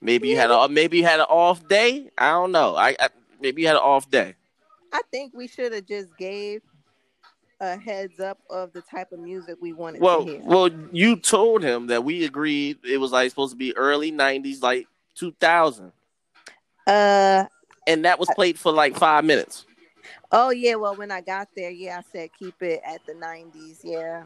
Maybe 0.00 0.28
you 0.28 0.36
had 0.36 0.50
a 0.50 0.68
maybe 0.68 0.98
you 0.98 1.04
had 1.04 1.20
an 1.20 1.26
off 1.28 1.66
day. 1.68 2.10
I 2.16 2.30
don't 2.30 2.52
know. 2.52 2.74
I, 2.76 2.96
I 2.98 3.08
maybe 3.40 3.62
you 3.62 3.68
had 3.68 3.76
an 3.76 3.82
off 3.82 4.10
day. 4.10 4.34
I 4.92 5.00
think 5.10 5.34
we 5.34 5.46
should 5.46 5.72
have 5.72 5.86
just 5.86 6.16
gave 6.16 6.62
a 7.60 7.76
heads 7.76 8.18
up 8.20 8.38
of 8.48 8.72
the 8.72 8.80
type 8.80 9.12
of 9.12 9.18
music 9.20 9.56
we 9.60 9.72
wanted 9.74 10.00
Well, 10.00 10.24
to 10.24 10.30
hear. 10.32 10.40
well, 10.42 10.70
you 10.92 11.16
told 11.16 11.62
him 11.62 11.88
that 11.88 12.02
we 12.02 12.24
agreed 12.24 12.78
it 12.84 12.96
was 12.96 13.12
like 13.12 13.28
supposed 13.30 13.52
to 13.52 13.56
be 13.56 13.76
early 13.76 14.10
'90s, 14.10 14.62
like 14.62 14.86
2000, 15.16 15.92
Uh 16.86 17.44
and 17.86 18.04
that 18.06 18.18
was 18.18 18.28
played 18.34 18.58
for 18.58 18.72
like 18.72 18.96
five 18.96 19.24
minutes. 19.26 19.66
oh 20.32 20.48
yeah, 20.50 20.76
well 20.76 20.96
when 20.96 21.10
I 21.10 21.20
got 21.20 21.48
there, 21.54 21.70
yeah, 21.70 21.98
I 21.98 22.02
said 22.10 22.30
keep 22.38 22.62
it 22.62 22.80
at 22.86 23.04
the 23.06 23.12
nineties, 23.14 23.80
yeah. 23.84 24.24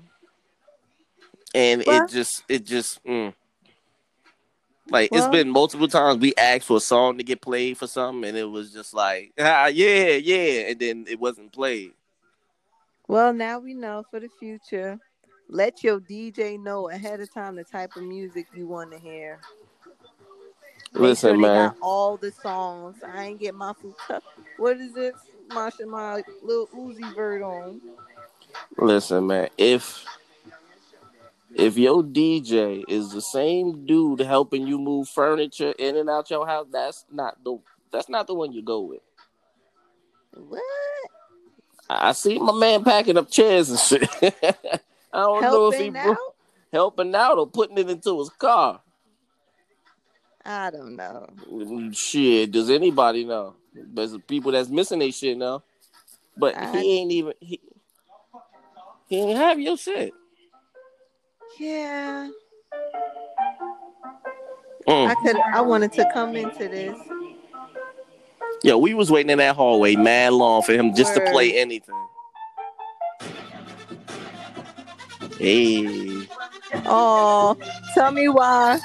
and 1.55 1.83
Well- 1.87 2.05
it 2.05 2.11
just 2.11 2.45
it 2.49 2.65
just 2.65 3.03
mm. 3.05 3.35
Like 4.91 5.11
Well- 5.11 5.21
it's 5.21 5.31
been 5.31 5.51
multiple 5.51 5.89
times 5.89 6.21
we 6.21 6.35
asked 6.37 6.65
for 6.65 6.77
a 6.77 6.81
song 6.81 7.19
to 7.19 7.25
get 7.25 7.41
played 7.41 7.79
for 7.79 7.87
something 7.87 8.29
and 8.29 8.37
it 8.37 8.45
was 8.45 8.73
just 8.73 8.95
like 8.95 9.33
ah, 9.39 9.67
yeah 9.67 10.11
yeah 10.13 10.69
and 10.69 10.79
then 10.79 11.05
it 11.09 11.19
wasn't 11.19 11.53
played 11.53 11.93
Well 13.09 13.33
now 13.33 13.59
we 13.59 13.75
know 13.75 14.05
for 14.11 14.21
the 14.21 14.29
future. 14.41 14.99
Let 15.49 15.85
your 15.85 16.01
DJ 16.01 16.59
know 16.59 16.89
ahead 16.89 17.21
of 17.21 17.33
time 17.33 17.57
the 17.57 17.65
type 17.65 17.97
of 17.97 18.03
music 18.03 18.47
you 18.55 18.67
want 18.67 18.93
to 18.93 18.99
hear. 18.99 19.41
Make 20.93 21.03
listen 21.03 21.31
sure 21.31 21.39
man 21.39 21.75
all 21.83 22.17
the 22.17 22.33
songs. 22.33 22.97
I 23.07 23.25
ain't 23.25 23.41
get 23.41 23.55
my 23.55 23.73
food. 23.75 23.95
What 24.57 24.79
is 24.79 24.97
it? 24.97 25.15
My 25.49 25.71
my 25.87 26.23
little 26.43 26.69
Uzi 26.69 27.15
Vert 27.15 27.43
on. 27.43 27.81
listen 28.79 29.27
man 29.27 29.49
if 29.59 30.05
if 31.57 31.77
your 31.79 32.03
DJ 32.03 32.85
is 32.89 33.11
the 33.11 33.21
same 33.21 33.87
dude 33.87 34.21
helping 34.21 34.67
you 34.67 34.79
move 34.79 35.09
furniture 35.09 35.73
in 35.79 35.97
and 35.97 36.11
out 36.11 36.31
your 36.31 36.47
house 36.47 36.67
that's 36.73 37.05
not 37.13 37.43
the 37.45 37.59
that's 37.93 38.09
not 38.09 38.27
the 38.27 38.35
one 38.35 38.53
you 38.53 38.63
go 38.63 38.81
with 38.81 39.01
What? 40.33 40.63
I 41.89 42.13
see 42.13 42.39
my 42.39 42.53
man 42.53 42.83
packing 42.83 43.17
up 43.19 43.31
chairs 43.31 43.71
and 43.71 43.79
shit. 43.79 44.09
I 45.13 45.21
don't 45.21 45.43
know 45.43 45.69
if 45.69 45.77
he 45.77 45.85
Helping 45.85 45.97
out? 45.97 46.17
helping 46.73 47.15
out 47.15 47.39
or 47.39 47.47
putting 47.47 47.79
it 47.79 47.89
into 47.91 48.19
his 48.19 48.31
car. 48.31 48.81
I 50.45 50.71
don't 50.71 50.97
know. 50.97 51.27
Shit, 51.93 52.51
does 52.51 52.69
anybody 52.69 53.25
know? 53.25 53.55
There's 53.75 54.17
people 54.27 54.53
that's 54.53 54.69
missing 54.69 54.99
their 54.99 55.13
shit 55.13 55.37
now. 55.39 55.63
But 56.37 56.57
I- 56.57 56.81
he 56.81 56.99
ain't 56.99 57.13
even 57.13 57.33
he, 57.41 57.61
he 59.07 59.21
ain't 59.21 59.39
have 59.39 59.61
your 59.61 59.77
shit. 59.77 60.13
Yeah, 61.59 62.29
Mm. 64.87 65.09
I 65.09 65.15
could. 65.15 65.37
I 65.37 65.61
wanted 65.63 65.93
to 65.93 66.09
come 66.13 66.37
into 66.37 66.69
this. 66.69 66.99
Yo, 68.63 68.77
we 68.79 68.93
was 68.95 69.11
waiting 69.11 69.31
in 69.31 69.39
that 69.39 69.57
hallway 69.57 69.97
mad 69.97 70.33
long 70.33 70.63
for 70.63 70.73
him 70.73 70.95
just 70.95 71.15
to 71.15 71.21
play 71.31 71.57
anything. 71.57 71.95
Hey, 75.39 76.27
Oh, 76.87 77.57
tell 77.95 78.11
me 78.11 78.29
why 78.29 78.79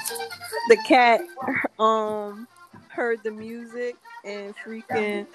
the 0.68 0.76
cat 0.86 1.20
um 1.78 2.46
heard 2.88 3.18
the 3.24 3.30
music 3.30 3.96
and 4.24 4.54
freaking 4.56 5.26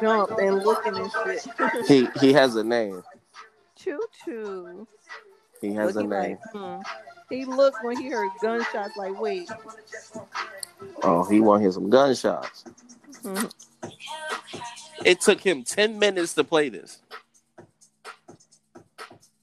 jumped 0.00 0.38
and 0.40 0.62
looking 0.64 0.96
and 0.96 1.10
shit. 1.24 1.86
he 1.88 2.08
he 2.20 2.32
has 2.32 2.56
a 2.56 2.64
name. 2.64 3.02
choo 3.76 4.00
choo. 4.24 4.86
He 5.60 5.72
has 5.74 5.96
a 5.96 6.02
Looking 6.04 6.10
name. 6.10 6.38
like, 6.54 6.62
hmm. 6.62 6.82
He 7.34 7.44
looked 7.44 7.82
when 7.82 7.96
he 7.98 8.08
heard 8.08 8.30
gunshots. 8.40 8.96
Like, 8.96 9.20
wait, 9.20 9.48
Oh, 11.02 11.24
he 11.24 11.40
want 11.40 11.60
to 11.60 11.64
hear 11.64 11.72
some 11.72 11.90
gunshots. 11.90 12.64
Mhm. 13.22 13.50
It 15.04 15.20
took 15.20 15.40
him 15.40 15.62
ten 15.64 15.98
minutes 15.98 16.34
to 16.34 16.44
play 16.44 16.68
this. 16.68 17.00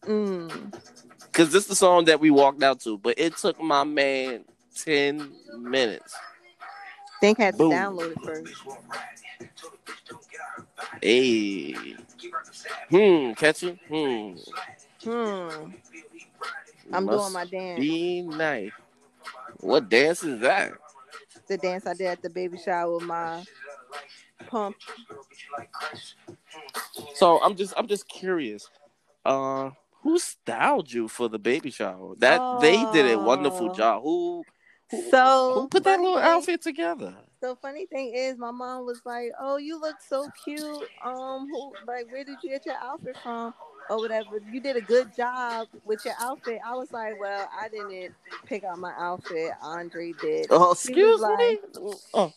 mm. 0.05 0.73
Cause 1.31 1.51
this 1.51 1.63
is 1.63 1.69
the 1.69 1.75
song 1.75 2.05
that 2.05 2.19
we 2.19 2.29
walked 2.29 2.61
out 2.61 2.79
to, 2.81 2.97
but 2.97 3.15
it 3.17 3.37
took 3.37 3.59
my 3.61 3.83
man 3.83 4.45
ten 4.75 5.31
minutes. 5.57 6.13
think 7.19 7.39
I 7.39 7.45
had 7.45 7.57
to 7.57 7.63
download 7.63 8.11
it 8.11 8.21
first. 8.23 8.53
Hey, 11.01 11.95
hmm, 12.89 13.33
catch 13.33 13.63
it, 13.63 13.77
hmm. 13.87 14.33
Hmm. 15.03 15.71
I'm 16.91 17.05
doing 17.07 17.33
my 17.33 17.45
dance. 17.45 17.79
Be 17.79 18.21
nice. 18.21 18.71
What 19.59 19.89
dance 19.89 20.23
is 20.23 20.39
that? 20.41 20.73
The 21.47 21.57
dance 21.57 21.85
I 21.87 21.93
did 21.93 22.07
at 22.07 22.21
the 22.21 22.29
baby 22.29 22.57
shower 22.57 22.95
with 22.95 23.03
my 23.03 23.43
pump. 24.47 24.75
So 27.15 27.41
I'm 27.41 27.55
just, 27.55 27.73
I'm 27.77 27.87
just 27.87 28.07
curious. 28.07 28.69
Uh, 29.25 29.71
who 30.01 30.19
styled 30.19 30.91
you 30.91 31.07
for 31.07 31.29
the 31.29 31.39
baby 31.39 31.71
shower? 31.71 32.15
That 32.17 32.59
they 32.61 32.83
did 32.91 33.11
a 33.11 33.19
wonderful 33.19 33.69
Oh. 33.71 33.73
job. 33.73 34.03
Who, 34.03 34.43
So 35.09 35.53
Who 35.61 35.67
put 35.69 35.83
that 35.85 35.99
little 35.99 36.15
thing- 36.15 36.23
outfit 36.23 36.61
together? 36.61 37.15
So 37.41 37.55
funny 37.55 37.85
thing 37.87 38.13
is, 38.13 38.37
my 38.37 38.51
mom 38.51 38.85
was 38.85 39.01
like, 39.05 39.31
"Oh, 39.39 39.57
you 39.57 39.79
look 39.79 39.95
so 40.07 40.29
cute. 40.45 40.87
Um, 41.03 41.47
who 41.49 41.73
like 41.87 42.11
where 42.11 42.23
did 42.23 42.37
you 42.43 42.49
get 42.49 42.65
your 42.65 42.75
outfit 42.75 43.17
from, 43.23 43.53
or 43.89 43.97
whatever? 43.97 44.39
You 44.51 44.59
did 44.59 44.75
a 44.77 44.81
good 44.81 45.15
job 45.15 45.67
with 45.85 46.03
your 46.05 46.15
outfit." 46.19 46.59
I 46.65 46.75
was 46.75 46.91
like, 46.91 47.19
"Well, 47.19 47.49
I 47.59 47.67
didn't 47.69 48.13
pick 48.45 48.63
out 48.63 48.77
my 48.79 48.93
outfit. 48.97 49.51
Andre 49.61 50.13
did." 50.13 50.47
Oh, 50.49 50.71
excuse 50.71 51.21
me. 51.21 51.59
Oh, 52.13 52.31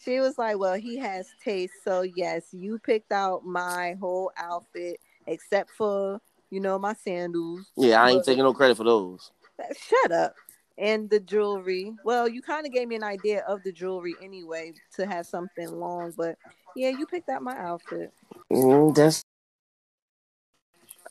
She 0.00 0.20
was 0.20 0.38
like, 0.38 0.58
"Well, 0.58 0.74
he 0.74 0.96
has 0.98 1.28
taste, 1.42 1.74
so 1.84 2.02
yes, 2.02 2.46
you 2.52 2.78
picked 2.78 3.12
out 3.12 3.44
my 3.44 3.96
whole 4.00 4.30
outfit 4.36 5.00
except 5.26 5.70
for 5.70 6.20
you 6.50 6.60
know 6.60 6.78
my 6.78 6.94
sandals." 6.94 7.66
yeah, 7.76 8.02
I 8.02 8.10
ain't 8.10 8.20
But- 8.20 8.26
taking 8.26 8.44
no 8.44 8.54
credit 8.54 8.76
for 8.76 8.84
those. 8.84 9.30
Shut 9.76 10.12
up. 10.12 10.34
And 10.80 11.10
the 11.10 11.18
jewelry. 11.18 11.92
Well, 12.04 12.28
you 12.28 12.40
kind 12.40 12.64
of 12.64 12.72
gave 12.72 12.86
me 12.86 12.94
an 12.94 13.02
idea 13.02 13.42
of 13.48 13.60
the 13.64 13.72
jewelry 13.72 14.14
anyway 14.22 14.72
to 14.94 15.06
have 15.06 15.26
something 15.26 15.68
long, 15.72 16.12
but 16.16 16.38
yeah, 16.76 16.90
you 16.90 17.04
picked 17.04 17.28
out 17.28 17.42
my 17.42 17.58
outfit. 17.58 18.12
Mm, 18.52 18.94
that's. 18.94 19.24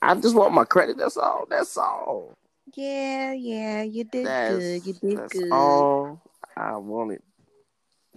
I 0.01 0.15
just 0.15 0.35
want 0.35 0.53
my 0.53 0.65
credit. 0.65 0.97
That's 0.97 1.17
all. 1.17 1.45
That's 1.49 1.75
all. 1.77 2.37
Yeah, 2.75 3.33
yeah, 3.33 3.81
you 3.83 4.03
did 4.03 4.25
That's, 4.25 4.59
good. 4.59 4.85
You 4.87 4.93
did 4.93 5.17
that's 5.17 5.33
good. 5.33 5.51
all 5.51 6.21
I 6.55 6.75
wanted. 6.77 7.21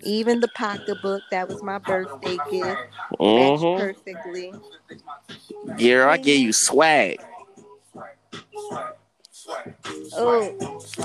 Even 0.03 0.41
the 0.41 0.49
pocketbook 0.49 1.23
that 1.31 1.49
was 1.49 1.63
my 1.63 1.79
birthday 1.79 2.39
gift 2.51 2.81
matched 3.21 3.63
Mm-hmm. 3.63 3.79
perfectly. 3.79 4.55
Yeah, 5.79 6.09
I 6.09 6.17
gave 6.17 6.41
you 6.41 6.53
swag. 6.53 7.21
Oh, 10.17 10.55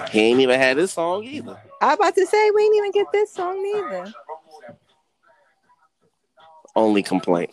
He 0.10 0.22
ain't 0.22 0.40
even 0.40 0.60
had 0.60 0.78
this 0.78 0.94
song 0.94 1.24
either. 1.24 1.58
I 1.82 1.92
am 1.94 1.94
about 2.00 2.16
to 2.16 2.26
say 2.26 2.52
we 2.52 2.64
didn't 2.64 2.78
even 2.78 2.92
get 2.92 3.08
this 3.12 3.34
song 3.34 3.62
neither. 3.62 4.14
Only 6.76 7.04
complaint. 7.04 7.52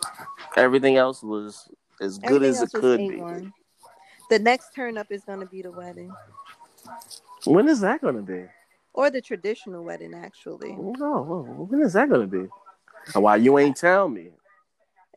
Everything 0.57 0.97
else 0.97 1.23
was 1.23 1.69
as 2.03 2.19
good 2.19 2.43
Everything 2.43 2.63
as 2.63 2.75
it 2.75 2.81
could 2.81 2.99
be. 2.99 3.11
A1. 3.17 3.53
The 4.31 4.39
next 4.39 4.75
turn 4.75 4.99
up 4.99 5.07
is 5.11 5.25
gonna 5.25 5.47
be 5.47 5.63
the 5.63 5.71
wedding. 5.71 6.13
When 7.45 7.69
is 7.69 7.81
that 7.81 8.01
gonna 8.01 8.23
be? 8.23 8.45
Or 8.95 9.11
the 9.11 9.21
traditional 9.21 9.85
wedding 9.85 10.15
actually. 10.15 10.73
No, 10.73 11.67
when 11.71 11.83
is 11.83 11.95
that 11.95 12.11
gonna 12.11 12.27
be? 12.27 12.47
Why 13.15 13.37
you 13.37 13.59
ain't 13.59 13.77
tell 13.77 14.09
me? 14.09 14.31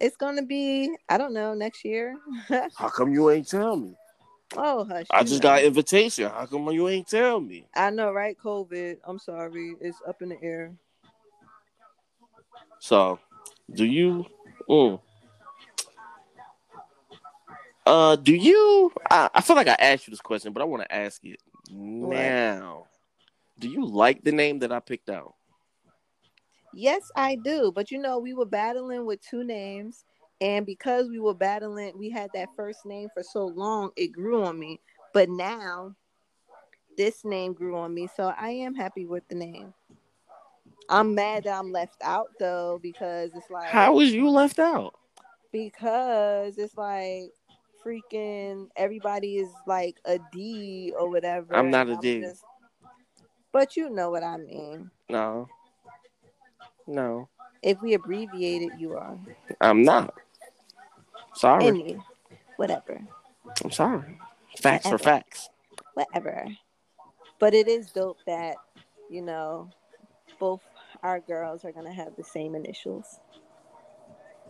It's 0.02 0.18
gonna 0.18 0.44
be, 0.44 0.94
I 1.08 1.18
don't 1.18 1.34
know, 1.34 1.54
next 1.54 1.86
year. 1.86 2.18
How 2.76 2.90
come 2.90 3.14
you 3.14 3.30
ain't 3.30 3.48
tell 3.48 3.76
me? 3.76 3.96
oh 4.58 4.86
hush. 4.86 5.08
I 5.10 5.24
just 5.24 5.42
know. 5.42 5.50
got 5.50 5.60
an 5.60 5.66
invitation. 5.66 6.30
How 6.30 6.46
come 6.46 6.70
you 6.70 6.88
ain't 6.90 7.08
tell 7.08 7.40
me? 7.40 7.66
I 7.76 7.90
know, 7.90 8.12
right? 8.12 8.38
COVID. 8.38 8.98
I'm 9.06 9.20
sorry. 9.20 9.76
It's 9.80 9.98
up 10.08 10.22
in 10.22 10.30
the 10.30 10.42
air. 10.42 10.74
So, 12.80 13.20
do 13.74 13.86
you? 13.86 14.26
Mm, 14.70 15.00
uh, 17.86 18.16
do 18.16 18.34
you? 18.34 18.92
I, 19.10 19.30
I 19.34 19.42
feel 19.42 19.56
like 19.56 19.68
I 19.68 19.76
asked 19.80 20.08
you 20.08 20.12
this 20.12 20.22
question, 20.22 20.54
but 20.54 20.62
I 20.62 20.66
want 20.66 20.84
to 20.84 20.94
ask 20.94 21.24
it 21.24 21.40
now. 21.70 22.88
Do 23.60 23.70
you 23.70 23.86
like 23.86 24.24
the 24.24 24.32
name 24.32 24.60
that 24.60 24.72
I 24.72 24.80
picked 24.80 25.10
out? 25.10 25.36
Yes, 26.74 27.10
I 27.16 27.36
do. 27.36 27.72
But 27.74 27.92
you 27.92 28.00
know, 28.00 28.20
we 28.20 28.34
were 28.34 28.46
battling 28.46 29.06
with 29.06 29.22
two 29.22 29.44
names, 29.44 30.04
and 30.42 30.66
because 30.66 31.10
we 31.10 31.20
were 31.20 31.34
battling, 31.34 31.98
we 31.98 32.10
had 32.10 32.30
that 32.34 32.50
first 32.56 32.86
name 32.86 33.10
for 33.14 33.24
so 33.24 33.46
long, 33.46 33.92
it 33.96 34.12
grew 34.12 34.44
on 34.44 34.60
me. 34.60 34.82
But 35.14 35.30
now, 35.30 35.96
this 36.98 37.24
name 37.24 37.54
grew 37.54 37.78
on 37.78 37.94
me, 37.94 38.10
so 38.14 38.34
I 38.38 38.50
am 38.50 38.76
happy 38.76 39.06
with 39.06 39.28
the 39.30 39.36
name. 39.36 39.74
I'm 40.90 41.16
mad 41.16 41.46
that 41.46 41.58
I'm 41.58 41.72
left 41.72 41.98
out 42.04 42.28
though, 42.40 42.80
because 42.82 43.32
it's 43.36 43.50
like 43.50 43.70
How 43.70 43.94
was 43.94 44.14
you 44.14 44.30
left 44.30 44.60
out? 44.60 44.96
because 45.52 46.58
it's 46.58 46.76
like 46.76 47.32
freaking 47.86 48.68
everybody 48.76 49.38
is 49.38 49.50
like 49.68 49.98
a 50.06 50.20
D 50.34 50.94
or 50.98 51.10
whatever. 51.10 51.56
I'm 51.56 51.70
not 51.70 51.88
a 51.90 51.96
D. 51.98 52.22
just- 52.22 52.44
But 53.52 53.78
you 53.78 53.90
know 53.90 54.10
what 54.10 54.24
I 54.24 54.38
mean. 54.38 54.90
No, 55.10 55.48
no, 56.88 57.30
If 57.62 57.82
we 57.82 57.94
abbreviate 57.94 58.62
it, 58.64 58.80
you 58.80 58.96
are. 58.96 59.18
I'm 59.62 59.84
not. 59.84 60.14
Sorry, 61.36 61.66
Any, 61.68 61.98
whatever, 62.58 63.02
I'm 63.64 63.72
sorry. 63.72 64.20
Facts 64.58 64.86
are 64.88 64.92
Whatever. 64.94 65.04
facts. 65.04 65.50
whatever. 65.94 66.48
But 67.40 67.54
it 67.54 67.68
is 67.68 67.92
dope 67.92 68.18
that 68.26 68.56
you 69.10 69.22
know 69.22 69.70
both 70.40 70.62
our 71.04 71.20
girls 71.20 71.66
are 71.66 71.72
gonna 71.72 71.94
have 71.94 72.16
the 72.16 72.24
same 72.24 72.56
initials. 72.56 73.20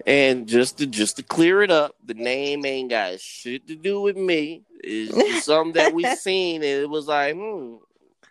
And 0.05 0.47
just 0.47 0.77
to 0.79 0.87
just 0.87 1.17
to 1.17 1.23
clear 1.23 1.61
it 1.63 1.71
up, 1.71 1.95
the 2.03 2.13
name 2.13 2.65
ain't 2.65 2.89
got 2.89 3.19
shit 3.19 3.67
to 3.67 3.75
do 3.75 4.01
with 4.01 4.17
me. 4.17 4.63
It's 4.83 5.13
just 5.13 5.45
something 5.45 5.73
that 5.73 5.93
we 5.93 6.03
seen, 6.17 6.57
and 6.57 6.83
it 6.83 6.89
was 6.89 7.07
like, 7.07 7.33
hmm, 7.33 7.75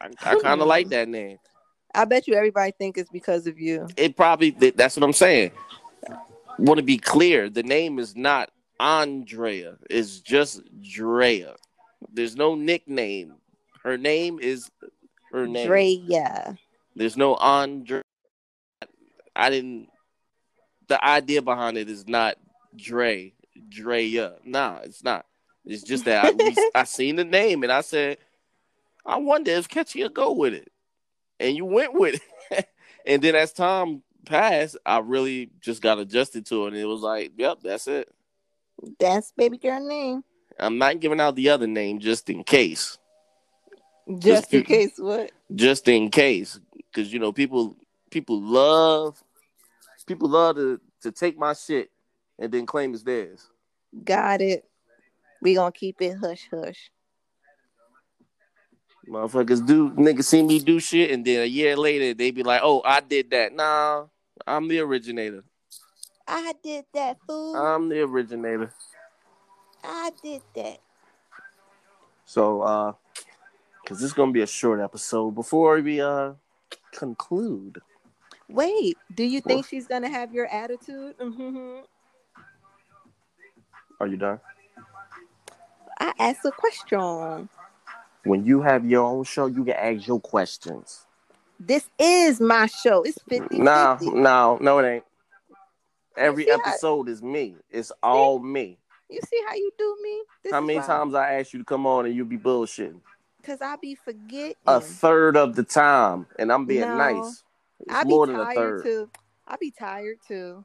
I, 0.01 0.09
I 0.31 0.35
kind 0.37 0.61
of 0.61 0.69
like 0.69 0.91
that 0.91 1.09
name. 1.09 1.39
I 1.95 2.05
bet 2.05 2.27
you 2.27 2.35
everybody 2.35 2.73
think 2.77 2.99
it's 2.99 3.11
because 3.11 3.47
of 3.47 3.59
you. 3.59 3.89
It 3.97 4.17
probably 4.17 4.51
that's 4.51 4.97
what 4.97 5.05
I'm 5.05 5.13
saying. 5.13 5.53
Want 6.59 6.79
to 6.79 6.85
be 6.85 6.99
clear, 6.99 7.49
the 7.49 7.63
name 7.63 7.99
is 7.99 8.15
not 8.15 8.51
Andrea. 8.79 9.77
It's 9.91 10.21
just 10.21 10.63
Drea. 10.83 11.55
There's 12.13 12.37
no 12.37 12.55
nickname. 12.55 13.35
Her 13.83 13.97
name 13.97 14.39
is 14.41 14.71
her 15.33 15.47
name. 15.47 15.69
Drea. 15.69 16.59
There's 16.97 17.17
no 17.17 17.35
Andre. 17.37 18.03
I 19.35 19.51
didn't. 19.51 19.89
The 20.89 21.03
idea 21.05 21.43
behind 21.43 21.77
it 21.79 21.89
is 21.89 22.07
not 22.07 22.37
Dre, 22.77 23.33
Drea. 23.69 24.35
Nah, 24.45 24.79
it's 24.85 25.03
not. 25.03 25.27
It's 25.65 25.83
just 25.83 26.05
that 26.05 26.25
I, 26.25 26.31
we, 26.33 26.55
I 26.75 26.85
seen 26.85 27.17
the 27.17 27.25
name 27.25 27.63
and 27.63 27.73
I 27.73 27.81
said, 27.81 28.19
I 29.07 29.17
wonder 29.17 29.51
if 29.53 29.69
Catchy 29.69 30.03
will 30.03 30.11
go 30.11 30.33
with 30.33 30.55
it, 30.55 30.71
and 31.41 31.57
you 31.57 31.65
went 31.65 31.95
with 31.95 32.21
it. 32.51 32.69
and 33.07 33.23
then 33.23 33.35
as 33.35 33.53
time 33.53 34.03
passed, 34.25 34.77
I 34.85 34.99
really 34.99 35.51
just 35.61 35.83
got 35.83 35.99
adjusted 35.99 36.47
to 36.47 36.65
it, 36.65 36.69
and 36.69 36.77
it 36.77 36.87
was 36.87 37.01
like, 37.01 37.33
yep, 37.37 37.59
that's 37.63 37.87
it. 37.87 38.11
That's 38.99 39.33
baby 39.33 39.59
girl 39.59 39.87
name. 39.87 40.25
I'm 40.59 40.79
not 40.79 41.01
giving 41.01 41.21
out 41.21 41.35
the 41.35 41.49
other 41.51 41.67
name 41.67 41.99
just 41.99 42.29
in 42.31 42.45
case, 42.45 42.99
Just 44.19 44.53
in 44.55 44.63
case 44.63 44.93
what? 44.99 45.33
just 45.55 45.89
in 45.89 46.11
case, 46.11 46.61
because 46.77 47.13
you 47.13 47.19
know 47.19 47.33
people 47.33 47.77
people 48.11 48.41
love 48.41 49.23
people 50.07 50.29
love 50.29 50.57
to 50.57 50.81
to 51.03 51.13
take 51.13 51.39
my 51.39 51.53
shit 51.53 51.91
and 52.39 52.51
then 52.53 52.67
claim 52.67 52.95
it's 52.95 53.03
theirs. 53.03 53.51
Got 54.05 54.41
it. 54.41 54.65
We 55.41 55.55
gonna 55.55 55.73
keep 55.73 56.01
it 56.01 56.17
hush 56.17 56.49
hush. 56.51 56.91
Motherfuckers 59.09 59.65
do 59.65 59.91
niggas 59.91 60.25
see 60.25 60.43
me 60.43 60.59
do 60.59 60.81
shit, 60.81 61.11
and 61.11 61.25
then 61.25 61.43
a 61.43 61.47
year 61.47 61.77
later 61.77 62.15
they 62.15 62.31
be 62.31 62.43
like, 62.43 62.63
"Oh, 62.65 62.81
I 62.85 63.01
did 63.01 63.31
that." 63.31 63.53
Nah, 63.53 64.07
I'm 64.47 64.67
the 64.69 64.81
originator. 64.81 65.45
I 66.27 66.55
did 66.63 66.87
that, 66.95 67.19
fool. 67.27 67.55
I'm 67.55 67.91
the 67.91 68.01
originator. 68.01 68.73
I 69.83 70.11
did 70.23 70.41
that. 70.55 70.79
So, 72.25 72.63
uh, 72.63 72.93
because 73.83 73.99
this 73.99 74.07
is 74.07 74.15
gonna 74.15 74.33
be 74.33 74.41
a 74.41 74.47
short 74.47 74.81
episode. 74.81 75.35
Before 75.35 75.79
we 75.81 76.01
uh 76.01 76.33
conclude, 76.93 77.83
Wait, 78.49 78.97
do 79.15 79.25
you 79.25 79.41
think 79.41 79.59
What? 79.61 79.67
she's 79.67 79.87
gonna 79.87 80.09
have 80.09 80.33
your 80.33 80.47
attitude? 80.47 81.15
hmm 81.21 81.81
are 84.01 84.07
you 84.09 84.17
done? 84.17 84.41
I 85.99 86.13
asked 86.19 86.45
a 86.45 86.51
question. 86.51 87.49
When 88.25 88.45
you 88.45 88.61
have 88.63 88.85
your 88.85 89.05
own 89.05 89.25
show, 89.25 89.47
you 89.47 89.65
can 89.65 89.75
ask 89.75 90.07
your 90.07 90.21
questions. 90.21 91.07
This 91.61 91.89
is 91.99 92.41
my 92.41 92.67
show. 92.67 93.03
It's 93.03 93.19
50 93.29 93.59
No, 93.59 93.99
no, 94.03 94.59
no, 94.61 94.79
it 94.79 94.89
ain't. 94.97 95.05
Every 96.17 96.51
episode 96.51 97.09
is 97.09 97.23
me. 97.23 97.57
It's 97.71 97.93
all 98.03 98.39
me. 98.41 98.79
You 99.09 99.21
see 99.27 99.41
how 99.47 99.55
you 99.55 99.71
do 99.79 99.97
me? 100.03 100.23
This 100.43 100.53
How 100.53 100.61
many 100.61 100.81
why- 100.81 100.87
times 100.87 101.15
I 101.15 101.35
ask 101.35 101.53
you 101.53 101.61
to 101.61 101.65
come 101.65 101.87
on 101.87 102.07
and 102.07 102.15
you 102.15 102.25
be 102.25 102.39
bullshitting? 102.39 103.01
Cause 103.43 103.61
I 103.61 103.77
be 103.77 103.95
forgetting. 103.95 104.57
A 104.67 104.81
third 104.81 105.37
of 105.37 105.55
the 105.55 105.63
time, 105.63 106.27
and 106.39 106.51
I'm 106.51 106.65
being 106.67 106.81
No, 106.81 106.97
nice. 106.97 107.45
It's 107.81 107.95
I 107.95 108.05
be 108.05 108.11
more 108.11 108.27
than 108.27 108.37
a 108.37 108.45
tired 108.45 108.55
third. 108.55 108.83
too. 108.85 109.11
I 109.47 109.57
be 109.57 109.71
tired 109.71 110.19
too. 110.27 110.65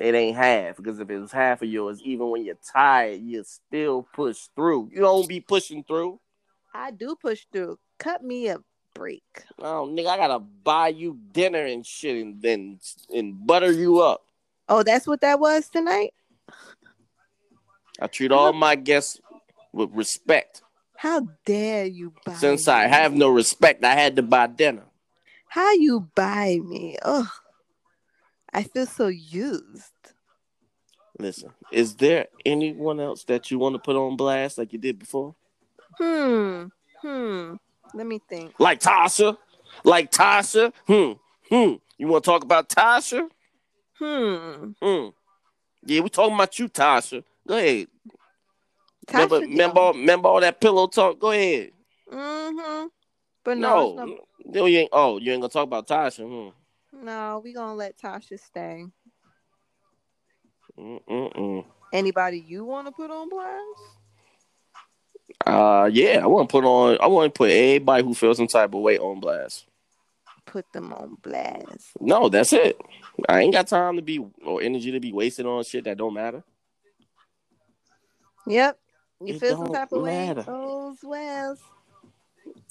It 0.00 0.14
ain't 0.14 0.36
half 0.36 0.76
because 0.76 0.98
if 0.98 1.08
it 1.10 1.18
was 1.18 1.32
half 1.32 1.62
of 1.62 1.68
yours, 1.68 2.00
even 2.02 2.30
when 2.30 2.44
you're 2.44 2.58
tired, 2.72 3.20
you 3.20 3.44
still 3.44 4.06
push 4.14 4.48
through. 4.54 4.90
You 4.92 5.00
don't 5.00 5.28
be 5.28 5.40
pushing 5.40 5.84
through. 5.84 6.20
I 6.74 6.90
do 6.90 7.16
push 7.20 7.46
through. 7.52 7.78
Cut 7.98 8.22
me 8.22 8.48
a 8.48 8.58
break. 8.94 9.22
Oh, 9.60 9.88
nigga, 9.90 10.08
I 10.08 10.16
gotta 10.16 10.38
buy 10.40 10.88
you 10.88 11.18
dinner 11.32 11.64
and 11.64 11.86
shit, 11.86 12.16
and 12.16 12.42
then 12.42 12.80
and 13.14 13.46
butter 13.46 13.70
you 13.70 14.00
up. 14.00 14.22
Oh, 14.68 14.82
that's 14.82 15.06
what 15.06 15.20
that 15.20 15.38
was 15.38 15.68
tonight. 15.68 16.12
I 18.00 18.08
treat 18.08 18.32
all 18.32 18.52
my 18.52 18.74
guests 18.74 19.20
with 19.72 19.90
respect. 19.92 20.62
How 20.96 21.28
dare 21.44 21.86
you 21.86 22.12
buy 22.24 22.34
Since? 22.34 22.68
I 22.68 22.86
have 22.86 23.14
no 23.14 23.28
respect, 23.28 23.84
I 23.84 23.94
had 23.94 24.16
to 24.16 24.22
buy 24.22 24.48
dinner. 24.48 24.84
How 25.48 25.72
you 25.72 26.08
buy 26.14 26.58
me? 26.62 26.96
Oh, 27.04 27.30
I 28.52 28.62
feel 28.64 28.86
so 28.86 29.06
used. 29.08 29.92
Listen, 31.18 31.50
is 31.72 31.94
there 31.96 32.26
anyone 32.44 33.00
else 33.00 33.24
that 33.24 33.50
you 33.50 33.58
want 33.58 33.74
to 33.74 33.78
put 33.78 33.96
on 33.96 34.16
blast 34.16 34.58
like 34.58 34.72
you 34.72 34.78
did 34.78 34.98
before? 34.98 35.34
Hmm. 35.98 36.64
Hmm. 37.00 37.54
Let 37.94 38.06
me 38.06 38.20
think. 38.28 38.52
Like 38.58 38.80
Tasha? 38.80 39.36
Like 39.82 40.10
Tasha? 40.10 40.72
Hmm. 40.86 41.12
Hmm. 41.48 41.74
You 41.96 42.08
want 42.08 42.24
to 42.24 42.30
talk 42.30 42.44
about 42.44 42.68
Tasha? 42.68 43.28
Hmm. 43.98 44.72
Hmm. 44.82 45.08
Yeah, 45.86 46.00
we 46.00 46.10
talking 46.10 46.34
about 46.34 46.58
you, 46.58 46.68
Tasha. 46.68 47.24
Go 47.46 47.56
ahead. 47.56 47.86
remember, 49.10 49.38
Tasha 49.40 49.48
remember, 49.48 49.80
all- 49.80 49.92
remember 49.94 50.28
all 50.28 50.40
that 50.40 50.60
pillow 50.60 50.86
talk? 50.88 51.18
Go 51.18 51.30
ahead. 51.30 51.70
Mm-hmm. 52.12 52.86
But 53.44 53.58
no, 53.58 53.94
No, 53.94 54.18
no, 54.46 54.66
you 54.66 54.78
ain't. 54.80 54.90
Oh, 54.92 55.18
you 55.18 55.32
ain't 55.32 55.42
gonna 55.42 55.52
talk 55.52 55.64
about 55.64 55.86
Tasha. 55.88 56.24
Hmm. 56.92 57.04
no, 57.04 57.40
we 57.42 57.52
gonna 57.52 57.74
let 57.74 57.98
Tasha 57.98 58.38
stay. 58.38 58.86
Mm-mm-mm. 60.78 61.64
Anybody 61.92 62.44
you 62.46 62.64
want 62.64 62.86
to 62.86 62.92
put 62.92 63.10
on 63.10 63.28
blast? 63.28 63.96
Uh, 65.46 65.88
yeah, 65.92 66.20
I 66.22 66.26
want 66.26 66.48
to 66.48 66.52
put 66.52 66.64
on. 66.64 66.98
I 67.00 67.06
want 67.06 67.32
to 67.32 67.38
put 67.38 67.50
everybody 67.50 68.02
who 68.04 68.14
feels 68.14 68.36
some 68.36 68.46
type 68.46 68.74
of 68.74 68.80
way 68.80 68.98
on 68.98 69.20
blast. 69.20 69.66
Put 70.44 70.70
them 70.72 70.92
on 70.92 71.16
blast. 71.22 71.92
No, 72.00 72.28
that's 72.28 72.52
it. 72.52 72.80
I 73.28 73.40
ain't 73.40 73.52
got 73.52 73.66
time 73.66 73.96
to 73.96 74.02
be 74.02 74.24
or 74.44 74.62
energy 74.62 74.92
to 74.92 75.00
be 75.00 75.12
wasted 75.12 75.46
on 75.46 75.64
shit 75.64 75.84
that 75.84 75.98
don't 75.98 76.14
matter. 76.14 76.42
Yep. 78.46 78.78
You 79.22 79.34
It 79.34 79.40
feel 79.40 79.56
some 79.56 79.72
type 79.72 79.92
of 79.92 80.04
matter. 80.04 80.40
way? 80.40 80.46
Those 80.46 80.98
wells. 81.02 81.60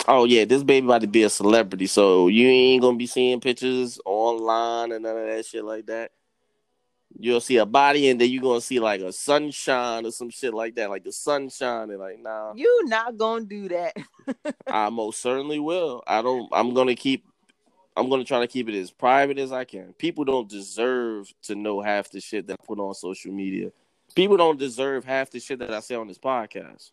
Oh 0.08 0.25
yeah, 0.25 0.45
this 0.45 0.63
baby 0.63 0.86
about 0.86 1.01
to 1.01 1.08
be 1.08 1.23
a 1.23 1.29
celebrity, 1.29 1.88
so 1.88 2.27
you 2.27 2.47
ain't 2.47 2.81
gonna 2.81 2.97
be 2.97 3.08
seeing 3.08 3.39
pictures 3.39 3.99
online 4.05 4.91
and 4.91 5.03
none 5.03 5.17
of 5.17 5.27
that 5.27 5.45
shit 5.45 5.65
like 5.65 5.88
that. 5.88 6.12
You'll 7.17 7.41
see 7.41 7.58
a 7.58 7.65
body 7.65 8.10
and 8.10 8.19
then 8.19 8.29
you're 8.29 8.41
gonna 8.41 8.62
see 8.62 8.79
like 8.79 9.01
a 9.01 9.12
sunshine 9.12 10.05
or 10.05 10.12
some 10.12 10.29
shit 10.29 10.53
like 10.53 10.75
that, 10.75 10.89
like 10.89 11.03
the 11.03 11.12
sunshine 11.12 11.89
and 11.89 11.99
like 11.99 12.19
nah. 12.19 12.53
You 12.55 12.86
not 12.86 13.17
gonna 13.17 13.45
do 13.45 13.69
that. 13.69 13.95
I 14.67 14.89
most 14.89 15.21
certainly 15.21 15.60
will. 15.60 16.03
I 16.05 16.21
don't. 16.21 16.49
I'm 16.51 16.73
gonna 16.73 16.95
keep. 16.95 17.25
I'm 17.97 18.10
gonna 18.10 18.25
try 18.25 18.41
to 18.41 18.47
keep 18.47 18.67
it 18.67 18.77
as 18.77 18.91
private 18.91 19.39
as 19.39 19.51
I 19.51 19.63
can. 19.63 19.93
People 19.93 20.25
don't 20.25 20.49
deserve 20.49 21.34
to 21.43 21.55
know 21.55 21.81
half 21.81 22.12
the 22.12 22.19
shit 22.19 22.45
that 22.47 22.60
I 22.62 22.65
put 22.65 22.79
on 22.79 22.93
social 22.93 23.31
media. 23.31 23.71
People 24.13 24.38
don't 24.38 24.60
deserve 24.60 25.05
half 25.05 25.31
the 25.31 25.39
shit 25.39 25.60
that 25.60 25.73
I 25.73 25.79
say 25.79 25.95
on 25.95 26.08
this 26.08 26.19
podcast. 26.19 26.91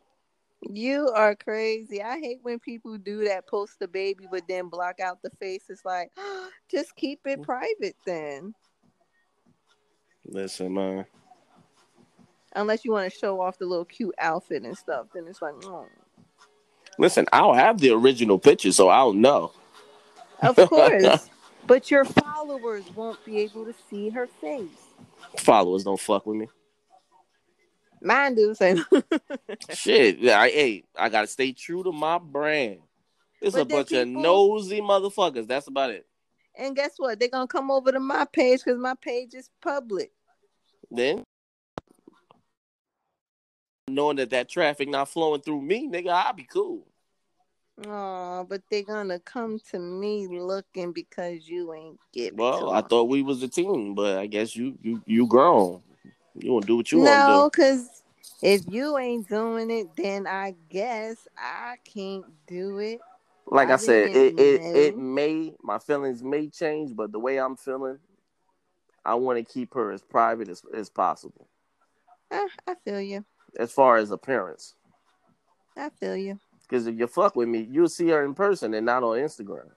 You 0.68 1.09
are 1.09 1.35
crazy. 1.35 2.03
I 2.03 2.18
hate 2.18 2.38
when 2.42 2.59
people 2.59 2.96
do 2.96 3.25
that, 3.25 3.48
post 3.48 3.79
the 3.81 3.88
baby, 3.88 4.27
but 4.31 4.42
then 4.48 4.68
block 4.68 5.01
out 5.01 5.20
the 5.22 5.31
face. 5.40 5.64
It's 5.68 5.85
like, 5.85 6.11
just 6.70 6.94
keep 6.96 7.22
Mm. 7.25 7.33
it 7.33 7.42
private 7.42 7.96
then. 8.07 8.55
Listen, 10.25 10.72
man. 10.75 11.05
Unless 12.55 12.85
you 12.85 12.92
want 12.92 13.11
to 13.12 13.18
show 13.18 13.40
off 13.40 13.59
the 13.59 13.66
little 13.66 13.85
cute 13.85 14.14
outfit 14.18 14.62
and 14.62 14.77
stuff, 14.77 15.07
then 15.14 15.27
it's 15.27 15.42
like, 15.42 15.55
oh. 15.64 15.87
Listen, 16.98 17.27
I'll 17.33 17.55
have 17.55 17.79
the 17.81 17.90
original 17.90 18.38
picture, 18.38 18.70
so 18.72 18.88
I'll 18.88 19.14
know. 19.14 19.53
of 20.42 20.57
course. 20.68 21.29
but 21.66 21.90
your 21.90 22.05
followers 22.05 22.85
won't 22.94 23.25
be 23.25 23.38
able 23.38 23.64
to 23.64 23.75
see 23.90 24.11
her 24.11 24.27
face. 24.27 24.68
Followers 25.38 25.85
don't 25.85 25.98
fuck 25.98 26.27
with 26.27 26.37
me. 26.37 26.48
Mine 28.02 28.34
do 28.34 28.54
say, 28.54 28.76
Shit, 29.70 30.18
yeah, 30.18 30.40
I 30.40 30.50
hey, 30.50 30.84
I 30.96 31.08
gotta 31.08 31.26
stay 31.26 31.52
true 31.52 31.82
to 31.84 31.92
my 31.92 32.18
brand. 32.18 32.80
It's 33.40 33.56
a 33.56 33.64
But 33.64 33.68
then 33.68 33.78
bunch 33.78 33.92
of 33.92 34.08
nosy 34.08 34.80
motherfuckers. 34.80 35.46
That's 35.46 35.66
about 35.68 35.90
it. 35.90 36.06
and 36.56 36.76
guess 36.76 36.92
what? 36.96 37.18
They're 37.18 37.28
gonna 37.28 37.46
come 37.46 37.70
over 37.70 37.92
to 37.92 38.00
my 38.00 38.24
page 38.32 38.60
because 38.64 38.78
my 38.78 38.94
page 39.00 39.34
is 39.34 39.50
public. 39.60 40.12
Then, 40.90 41.22
knowing 43.88 44.16
that 44.16 44.30
that 44.30 44.48
traffic 44.48 44.88
not 44.88 45.08
flowing 45.08 45.40
through 45.40 45.62
me, 45.62 45.88
nigga, 45.88 46.10
I'll 46.10 46.32
be 46.32 46.44
cool. 46.44 46.86
Oh, 47.86 48.44
but 48.48 48.62
they're 48.70 48.82
gonna 48.82 49.18
come 49.20 49.58
to 49.70 49.78
me 49.78 50.28
looking 50.28 50.92
because 50.92 51.48
you 51.48 51.72
ain't 51.72 51.98
to 52.14 52.30
Well, 52.34 52.70
I 52.70 52.82
thought 52.82 53.04
we 53.08 53.22
was 53.22 53.42
a 53.42 53.48
team, 53.48 53.94
but 53.94 54.18
I 54.18 54.26
guess 54.26 54.54
you 54.54 54.76
you 54.82 55.02
you 55.06 55.26
grown. 55.26 55.82
You 56.34 56.52
want 56.52 56.64
to 56.64 56.66
do 56.66 56.76
what 56.76 56.92
you 56.92 56.98
no, 56.98 57.04
want 57.04 57.20
to 57.20 57.26
do. 57.26 57.32
No, 57.32 57.50
because 57.50 58.02
if 58.42 58.62
you 58.72 58.98
ain't 58.98 59.28
doing 59.28 59.70
it, 59.70 59.88
then 59.96 60.26
I 60.26 60.54
guess 60.68 61.28
I 61.36 61.76
can't 61.84 62.24
do 62.46 62.78
it. 62.78 63.00
Like 63.46 63.68
I, 63.68 63.74
I 63.74 63.76
said, 63.76 64.10
it, 64.14 64.38
it 64.38 64.60
it 64.76 64.98
may 64.98 65.54
my 65.62 65.78
feelings 65.78 66.22
may 66.22 66.48
change, 66.48 66.96
but 66.96 67.12
the 67.12 67.18
way 67.18 67.38
I'm 67.38 67.56
feeling, 67.56 67.98
I 69.04 69.14
want 69.14 69.38
to 69.38 69.52
keep 69.52 69.74
her 69.74 69.92
as 69.92 70.02
private 70.02 70.48
as 70.48 70.62
as 70.74 70.88
possible. 70.88 71.48
Ah, 72.30 72.48
I 72.66 72.74
feel 72.84 73.00
you. 73.00 73.24
As 73.58 73.70
far 73.72 73.96
as 73.98 74.10
appearance, 74.10 74.74
I 75.76 75.90
feel 75.90 76.16
you. 76.16 76.38
because 76.62 76.86
if 76.86 76.98
you 76.98 77.06
fuck 77.06 77.36
with 77.36 77.48
me, 77.48 77.66
you'll 77.70 77.88
see 77.88 78.08
her 78.08 78.24
in 78.24 78.34
person 78.34 78.72
and 78.72 78.86
not 78.86 79.02
on 79.02 79.18
Instagram. 79.18 79.70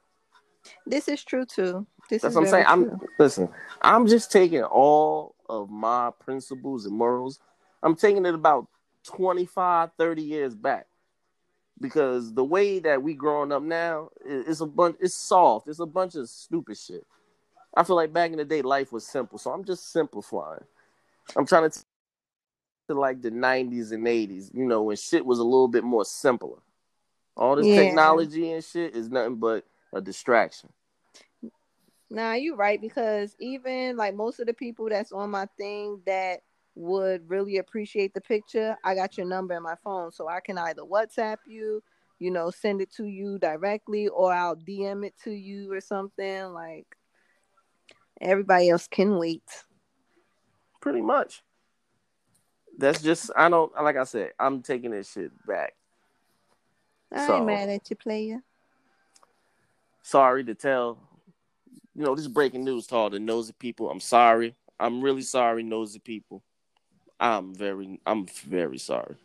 This 0.85 1.07
is 1.07 1.23
true 1.23 1.45
too. 1.45 1.85
This 2.09 2.21
That's 2.21 2.31
is 2.31 2.35
what 2.35 2.41
I'm 2.41 2.47
saying. 2.47 2.65
very 2.65 2.91
I'm 2.91 3.01
listen. 3.17 3.49
I'm 3.81 4.07
just 4.07 4.31
taking 4.31 4.63
all 4.63 5.35
of 5.49 5.69
my 5.69 6.11
principles 6.19 6.85
and 6.85 6.95
morals. 6.95 7.39
I'm 7.83 7.95
taking 7.95 8.25
it 8.25 8.33
about 8.33 8.67
25, 9.03 9.91
30 9.97 10.21
years 10.21 10.55
back. 10.55 10.87
Because 11.79 12.33
the 12.33 12.43
way 12.43 12.79
that 12.79 13.03
we 13.03 13.13
growing 13.15 13.51
up 13.51 13.61
now 13.61 14.09
is 14.25 14.47
it's 14.47 14.61
a 14.61 14.65
bunch 14.65 14.95
it's 15.01 15.13
soft. 15.13 15.67
It's 15.67 15.79
a 15.79 15.85
bunch 15.85 16.15
of 16.15 16.29
stupid 16.29 16.77
shit. 16.77 17.05
I 17.75 17.83
feel 17.83 17.97
like 17.97 18.13
back 18.13 18.31
in 18.31 18.37
the 18.37 18.45
day 18.45 18.61
life 18.61 18.93
was 18.93 19.05
simple. 19.05 19.37
So 19.37 19.51
I'm 19.51 19.65
just 19.65 19.91
simplifying. 19.91 20.63
I'm 21.35 21.45
trying 21.45 21.69
to 21.69 21.77
t- 21.79 21.85
to 22.87 22.93
like 22.93 23.21
the 23.21 23.31
90s 23.31 23.91
and 23.91 24.05
80s, 24.05 24.53
you 24.53 24.63
know, 24.65 24.83
when 24.83 24.95
shit 24.95 25.25
was 25.25 25.39
a 25.39 25.43
little 25.43 25.67
bit 25.67 25.83
more 25.83 26.05
simpler. 26.05 26.57
All 27.35 27.55
this 27.55 27.65
Yeah. 27.67 27.75
technology 27.75 28.51
and 28.51 28.63
shit 28.63 28.95
is 28.95 29.09
nothing 29.09 29.35
but 29.35 29.65
a 29.95 30.01
distraction. 30.01 30.69
Nah, 32.11 32.33
you're 32.33 32.55
right 32.55 32.79
because 32.79 33.35
even 33.39 33.97
like 33.97 34.13
most 34.13 34.39
of 34.39 34.45
the 34.45 34.53
people 34.53 34.87
that's 34.89 35.11
on 35.11 35.31
my 35.31 35.47
thing 35.57 36.01
that 36.05 36.41
would 36.75 37.27
really 37.27 37.57
appreciate 37.57 38.13
the 38.13 38.21
picture, 38.21 38.77
I 38.83 38.93
got 38.93 39.17
your 39.17 39.25
number 39.25 39.55
in 39.55 39.63
my 39.63 39.75
phone, 39.83 40.11
so 40.11 40.27
I 40.27 40.39
can 40.41 40.57
either 40.57 40.83
WhatsApp 40.83 41.37
you, 41.47 41.81
you 42.19 42.29
know, 42.29 42.51
send 42.51 42.81
it 42.81 42.91
to 42.97 43.05
you 43.05 43.39
directly, 43.39 44.07
or 44.09 44.31
I'll 44.31 44.55
DM 44.57 45.05
it 45.05 45.15
to 45.23 45.31
you 45.31 45.71
or 45.73 45.81
something. 45.81 46.43
Like 46.53 46.85
everybody 48.21 48.69
else 48.69 48.87
can 48.87 49.17
wait. 49.17 49.49
Pretty 50.81 51.01
much. 51.01 51.41
That's 52.77 53.01
just 53.01 53.31
I 53.35 53.49
don't 53.49 53.73
like 53.81 53.97
I 53.97 54.03
said, 54.03 54.33
I'm 54.37 54.61
taking 54.61 54.91
this 54.91 55.11
shit 55.11 55.31
back. 55.47 55.73
I 57.11 57.25
So- 57.25 57.37
ain't 57.37 57.45
mad 57.45 57.69
at 57.69 57.89
you, 57.89 57.95
player. 57.95 58.43
Sorry 60.05 60.43
to 60.43 60.53
tell. 60.53 60.99
You 61.95 62.03
know, 62.03 62.13
this 62.13 62.25
is 62.25 62.31
breaking 62.31 62.63
news 62.63 62.85
to 62.87 62.95
all 62.95 63.09
the 63.09 63.19
nosy 63.19 63.53
people. 63.57 63.89
I'm 63.89 63.99
sorry. 63.99 64.53
I'm 64.79 65.01
really 65.01 65.23
sorry, 65.23 65.63
nosy 65.63 65.97
people. 65.97 66.43
I'm 67.19 67.55
very 67.55 67.99
I'm 68.05 68.27
very 68.27 68.77
sorry. 68.77 69.15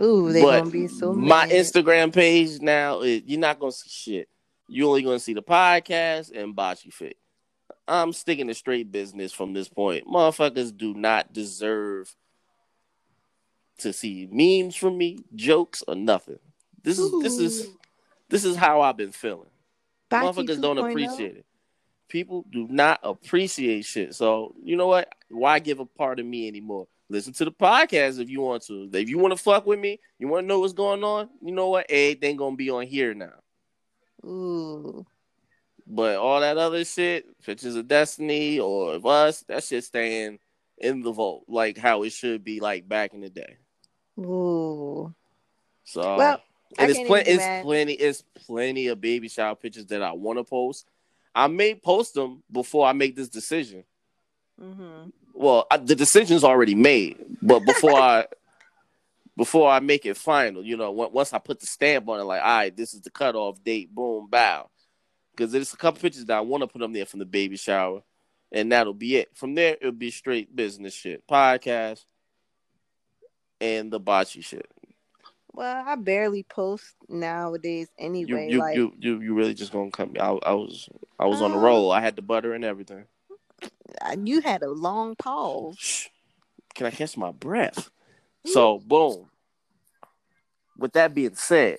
Ooh, 0.00 0.32
they 0.32 0.40
but 0.40 0.60
gonna 0.60 0.70
be 0.70 0.86
so 0.86 1.12
my 1.14 1.46
mad. 1.46 1.50
Instagram 1.50 2.12
page 2.12 2.60
now, 2.60 3.00
it, 3.00 3.24
you're 3.26 3.40
not 3.40 3.58
gonna 3.58 3.72
see 3.72 3.90
shit. 3.90 4.28
You're 4.68 4.86
only 4.86 5.02
gonna 5.02 5.18
see 5.18 5.34
the 5.34 5.42
podcast 5.42 6.30
and 6.32 6.54
Bocce 6.54 6.92
Fit. 6.92 7.16
I'm 7.88 8.12
sticking 8.12 8.46
to 8.46 8.54
straight 8.54 8.92
business 8.92 9.32
from 9.32 9.52
this 9.52 9.68
point. 9.68 10.06
Motherfuckers 10.06 10.76
do 10.76 10.94
not 10.94 11.32
deserve 11.32 12.14
to 13.78 13.92
see 13.92 14.28
memes 14.30 14.76
from 14.76 14.96
me, 14.96 15.18
jokes, 15.34 15.82
or 15.88 15.96
nothing. 15.96 16.38
This 16.84 17.00
is 17.00 17.10
this 17.20 17.38
is 17.38 17.68
this 18.28 18.44
is 18.44 18.54
how 18.54 18.80
I've 18.80 18.96
been 18.96 19.10
feeling. 19.10 19.48
Motherfuckers 20.22 20.60
don't 20.60 20.78
oh? 20.78 20.86
appreciate 20.86 21.36
it. 21.36 21.46
People 22.08 22.44
do 22.50 22.68
not 22.70 23.00
appreciate 23.02 23.84
shit. 23.84 24.14
So 24.14 24.54
you 24.62 24.76
know 24.76 24.86
what? 24.86 25.12
Why 25.30 25.58
give 25.58 25.80
a 25.80 25.86
part 25.86 26.20
of 26.20 26.26
me 26.26 26.46
anymore? 26.48 26.86
Listen 27.08 27.32
to 27.34 27.44
the 27.44 27.52
podcast 27.52 28.20
if 28.20 28.30
you 28.30 28.40
want 28.40 28.64
to. 28.66 28.88
If 28.92 29.08
you 29.08 29.18
want 29.18 29.36
to 29.36 29.42
fuck 29.42 29.66
with 29.66 29.78
me, 29.78 30.00
you 30.18 30.28
want 30.28 30.44
to 30.44 30.48
know 30.48 30.60
what's 30.60 30.72
going 30.72 31.04
on. 31.04 31.28
You 31.42 31.52
know 31.52 31.68
what? 31.68 31.86
Everything 31.88 32.36
gonna 32.36 32.56
be 32.56 32.70
on 32.70 32.86
here 32.86 33.14
now. 33.14 33.34
Ooh, 34.24 35.04
But 35.86 36.16
all 36.16 36.40
that 36.40 36.56
other 36.56 36.84
shit, 36.84 37.26
pictures 37.42 37.76
of 37.76 37.86
destiny 37.88 38.58
or 38.58 38.94
of 38.94 39.04
us, 39.04 39.40
that 39.48 39.64
shit 39.64 39.84
staying 39.84 40.38
in 40.78 41.02
the 41.02 41.12
vault, 41.12 41.44
like 41.46 41.76
how 41.76 42.04
it 42.04 42.10
should 42.10 42.42
be, 42.42 42.60
like 42.60 42.88
back 42.88 43.12
in 43.12 43.20
the 43.20 43.28
day. 43.28 43.56
ooh. 44.18 45.14
So 45.84 46.16
Well, 46.16 46.40
and 46.78 46.90
it's 46.90 47.00
plenty, 47.06 47.30
it's 47.30 47.38
mad. 47.38 47.62
plenty, 47.64 47.92
it's 47.92 48.22
plenty 48.46 48.88
of 48.88 49.00
baby 49.00 49.28
shower 49.28 49.54
pictures 49.54 49.86
that 49.86 50.02
I 50.02 50.12
want 50.12 50.38
to 50.38 50.44
post. 50.44 50.86
I 51.34 51.48
may 51.48 51.74
post 51.74 52.14
them 52.14 52.42
before 52.50 52.86
I 52.86 52.92
make 52.92 53.16
this 53.16 53.28
decision. 53.28 53.84
Mm-hmm. 54.60 55.10
Well, 55.32 55.66
I, 55.70 55.78
the 55.78 55.96
decision's 55.96 56.44
already 56.44 56.74
made, 56.74 57.18
but 57.42 57.60
before 57.66 57.98
I, 57.98 58.26
before 59.36 59.70
I 59.70 59.80
make 59.80 60.06
it 60.06 60.16
final. 60.16 60.64
You 60.64 60.76
know, 60.76 60.92
once 60.92 61.32
I 61.32 61.38
put 61.38 61.60
the 61.60 61.66
stamp 61.66 62.08
on 62.08 62.20
it, 62.20 62.24
like, 62.24 62.42
all 62.42 62.46
right, 62.46 62.76
this 62.76 62.94
is 62.94 63.00
the 63.00 63.10
cutoff 63.10 63.62
date. 63.62 63.94
Boom, 63.94 64.28
bow. 64.30 64.70
Because 65.32 65.50
there's 65.50 65.72
a 65.72 65.76
couple 65.76 66.00
pictures 66.00 66.24
that 66.26 66.36
I 66.36 66.42
want 66.42 66.62
to 66.62 66.68
put 66.68 66.82
on 66.82 66.92
there 66.92 67.06
from 67.06 67.18
the 67.18 67.26
baby 67.26 67.56
shower, 67.56 68.02
and 68.52 68.70
that'll 68.70 68.94
be 68.94 69.16
it. 69.16 69.30
From 69.34 69.54
there, 69.54 69.76
it'll 69.80 69.92
be 69.92 70.12
straight 70.12 70.54
business 70.54 70.94
shit, 70.94 71.26
podcast, 71.26 72.04
and 73.60 73.90
the 73.90 74.00
bocce 74.00 74.44
shit. 74.44 74.70
Well, 75.54 75.84
I 75.86 75.94
barely 75.94 76.42
post 76.42 76.96
nowadays 77.08 77.88
anyway. 77.98 78.48
you, 78.50 78.58
like 78.58 78.74
you 78.74 78.92
you 78.98 79.20
you 79.20 79.34
really 79.34 79.54
just 79.54 79.72
gonna 79.72 79.90
cut 79.90 80.12
me? 80.12 80.18
I, 80.18 80.30
I 80.30 80.52
was 80.52 80.88
I 81.18 81.26
was 81.26 81.40
on 81.40 81.52
the 81.52 81.58
Uh, 81.58 81.60
roll. 81.60 81.92
I 81.92 82.00
had 82.00 82.16
the 82.16 82.22
butter 82.22 82.54
and 82.54 82.64
everything. 82.64 83.04
you 84.18 84.40
had 84.40 84.62
a 84.62 84.70
long 84.70 85.14
pause. 85.14 86.08
Can 86.74 86.86
I 86.86 86.90
catch 86.90 87.16
my 87.16 87.30
breath? 87.30 87.90
So 88.44 88.80
boom. 88.80 89.30
With 90.76 90.92
that 90.94 91.14
being 91.14 91.36
said, 91.36 91.78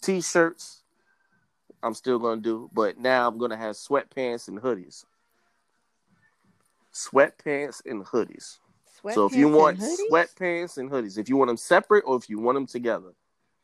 t-shirts 0.00 0.82
I'm 1.82 1.94
still 1.94 2.20
gonna 2.20 2.40
do, 2.40 2.70
but 2.72 2.98
now 2.98 3.26
I'm 3.26 3.38
gonna 3.38 3.56
have 3.56 3.74
sweatpants 3.74 4.46
and 4.46 4.60
hoodies. 4.60 5.04
Sweatpants 6.94 7.82
and 7.84 8.04
hoodies. 8.06 8.58
So 9.10 9.26
if 9.26 9.34
you 9.34 9.48
want 9.48 9.80
and 9.80 9.98
sweatpants 10.10 10.78
and 10.78 10.90
hoodies, 10.90 11.18
if 11.18 11.28
you 11.28 11.36
want 11.36 11.48
them 11.48 11.56
separate 11.56 12.04
or 12.06 12.16
if 12.16 12.30
you 12.30 12.38
want 12.38 12.56
them 12.56 12.66
together, 12.66 13.12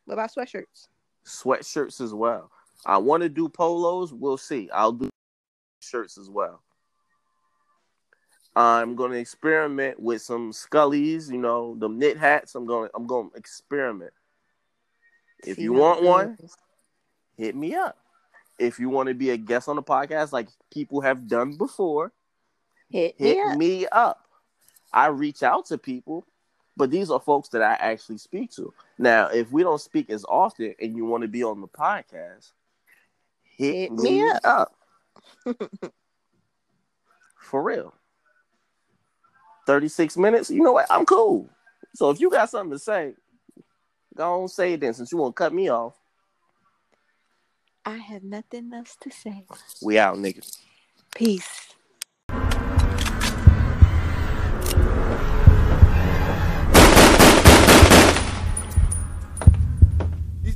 what 0.05 0.15
about 0.15 0.31
sweatshirts? 0.35 0.89
sweatshirts 1.29 2.01
as 2.01 2.13
well. 2.13 2.51
I 2.87 2.99
want 2.99 3.23
to 3.23 3.29
do 3.29 3.49
polos. 3.49 4.13
We'll 4.13 4.39
see. 4.39 4.69
I'll 4.73 4.93
do 4.93 5.11
shirts 5.81 6.19
as 6.19 6.31
well. 6.31 6.63
I'm 8.57 8.97
going 8.97 9.13
to 9.13 9.19
experiment 9.19 10.01
with 10.01 10.23
some 10.23 10.53
Scullies, 10.53 11.31
you 11.31 11.39
know, 11.39 11.77
the 11.79 11.89
knit 11.89 12.17
hats. 12.19 12.55
I'm 12.55 12.67
going. 12.67 12.91
I'm 12.95 13.07
going 13.07 13.31
to 13.31 13.37
experiment. 13.37 14.13
If 15.45 15.57
See 15.57 15.63
you 15.63 15.73
want 15.73 16.03
one, 16.03 16.37
hit 17.37 17.55
me 17.55 17.75
up. 17.77 17.97
If 18.59 18.81
you 18.81 18.89
want 18.89 19.09
to 19.09 19.15
be 19.15 19.31
a 19.31 19.37
guest 19.37 19.69
on 19.69 19.77
the 19.77 19.83
podcast, 19.83 20.33
like 20.33 20.49
people 20.73 21.01
have 21.01 21.29
done 21.29 21.57
before, 21.57 22.13
hit, 22.91 23.15
hit 23.17 23.37
me 23.37 23.41
up. 23.41 23.59
me 23.59 23.87
up. 23.87 24.28
I 24.93 25.07
reach 25.07 25.43
out 25.43 25.67
to 25.67 25.79
people, 25.79 26.27
but 26.77 26.91
these 26.91 27.11
are 27.11 27.21
folks 27.21 27.49
that 27.51 27.63
I 27.63 27.75
actually 27.75 28.19
speak 28.19 28.53
to. 28.53 28.73
Now, 28.99 29.29
if 29.29 29.51
we 29.51 29.63
don't 29.63 29.81
speak 29.81 30.11
as 30.11 30.25
often 30.25 30.75
and 30.81 30.97
you 30.97 31.05
want 31.05 31.23
to 31.23 31.29
be 31.29 31.43
on 31.43 31.61
the 31.61 31.69
podcast, 31.69 32.53
hit, 33.57 33.93
me, 33.93 34.23
up. 34.45 34.75
For 37.41 37.63
real. 37.63 37.95
36 39.67 40.17
minutes, 40.17 40.51
you 40.51 40.63
know 40.63 40.73
what? 40.73 40.87
I'm 40.91 41.05
cool. 41.05 41.49
So 41.95 42.11
if 42.11 42.21
you 42.21 42.31
got 42.31 42.49
something 42.49 42.73
to 42.73 42.79
say, 42.79 43.15
go 44.17 44.43
on 44.43 44.49
say 44.49 44.75
it 44.75 44.81
then 44.81 44.95
since 44.95 45.13
you 45.13 45.19
won't 45.19 45.37
cut 45.37 45.53
me 45.53 45.69
off. 45.69 45.95
I 47.85 47.97
have 47.97 48.23
nothing 48.23 48.71
else 48.75 48.97
to 49.01 49.11
say. 49.11 49.45
We 49.83 49.99
out, 49.99 50.17
nigga. 50.17 50.59
Peace. 51.15 51.75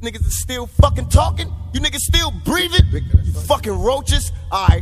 Niggas 0.03 0.27
is 0.27 0.39
still 0.39 0.67
fucking 0.67 1.09
talking. 1.09 1.53
You 1.73 1.81
niggas 1.81 2.01
still 2.01 2.33
breathing. 2.45 2.87
You 2.93 3.33
fucking 3.33 3.81
roaches. 3.81 4.33
All 4.51 4.67
right. 4.67 4.81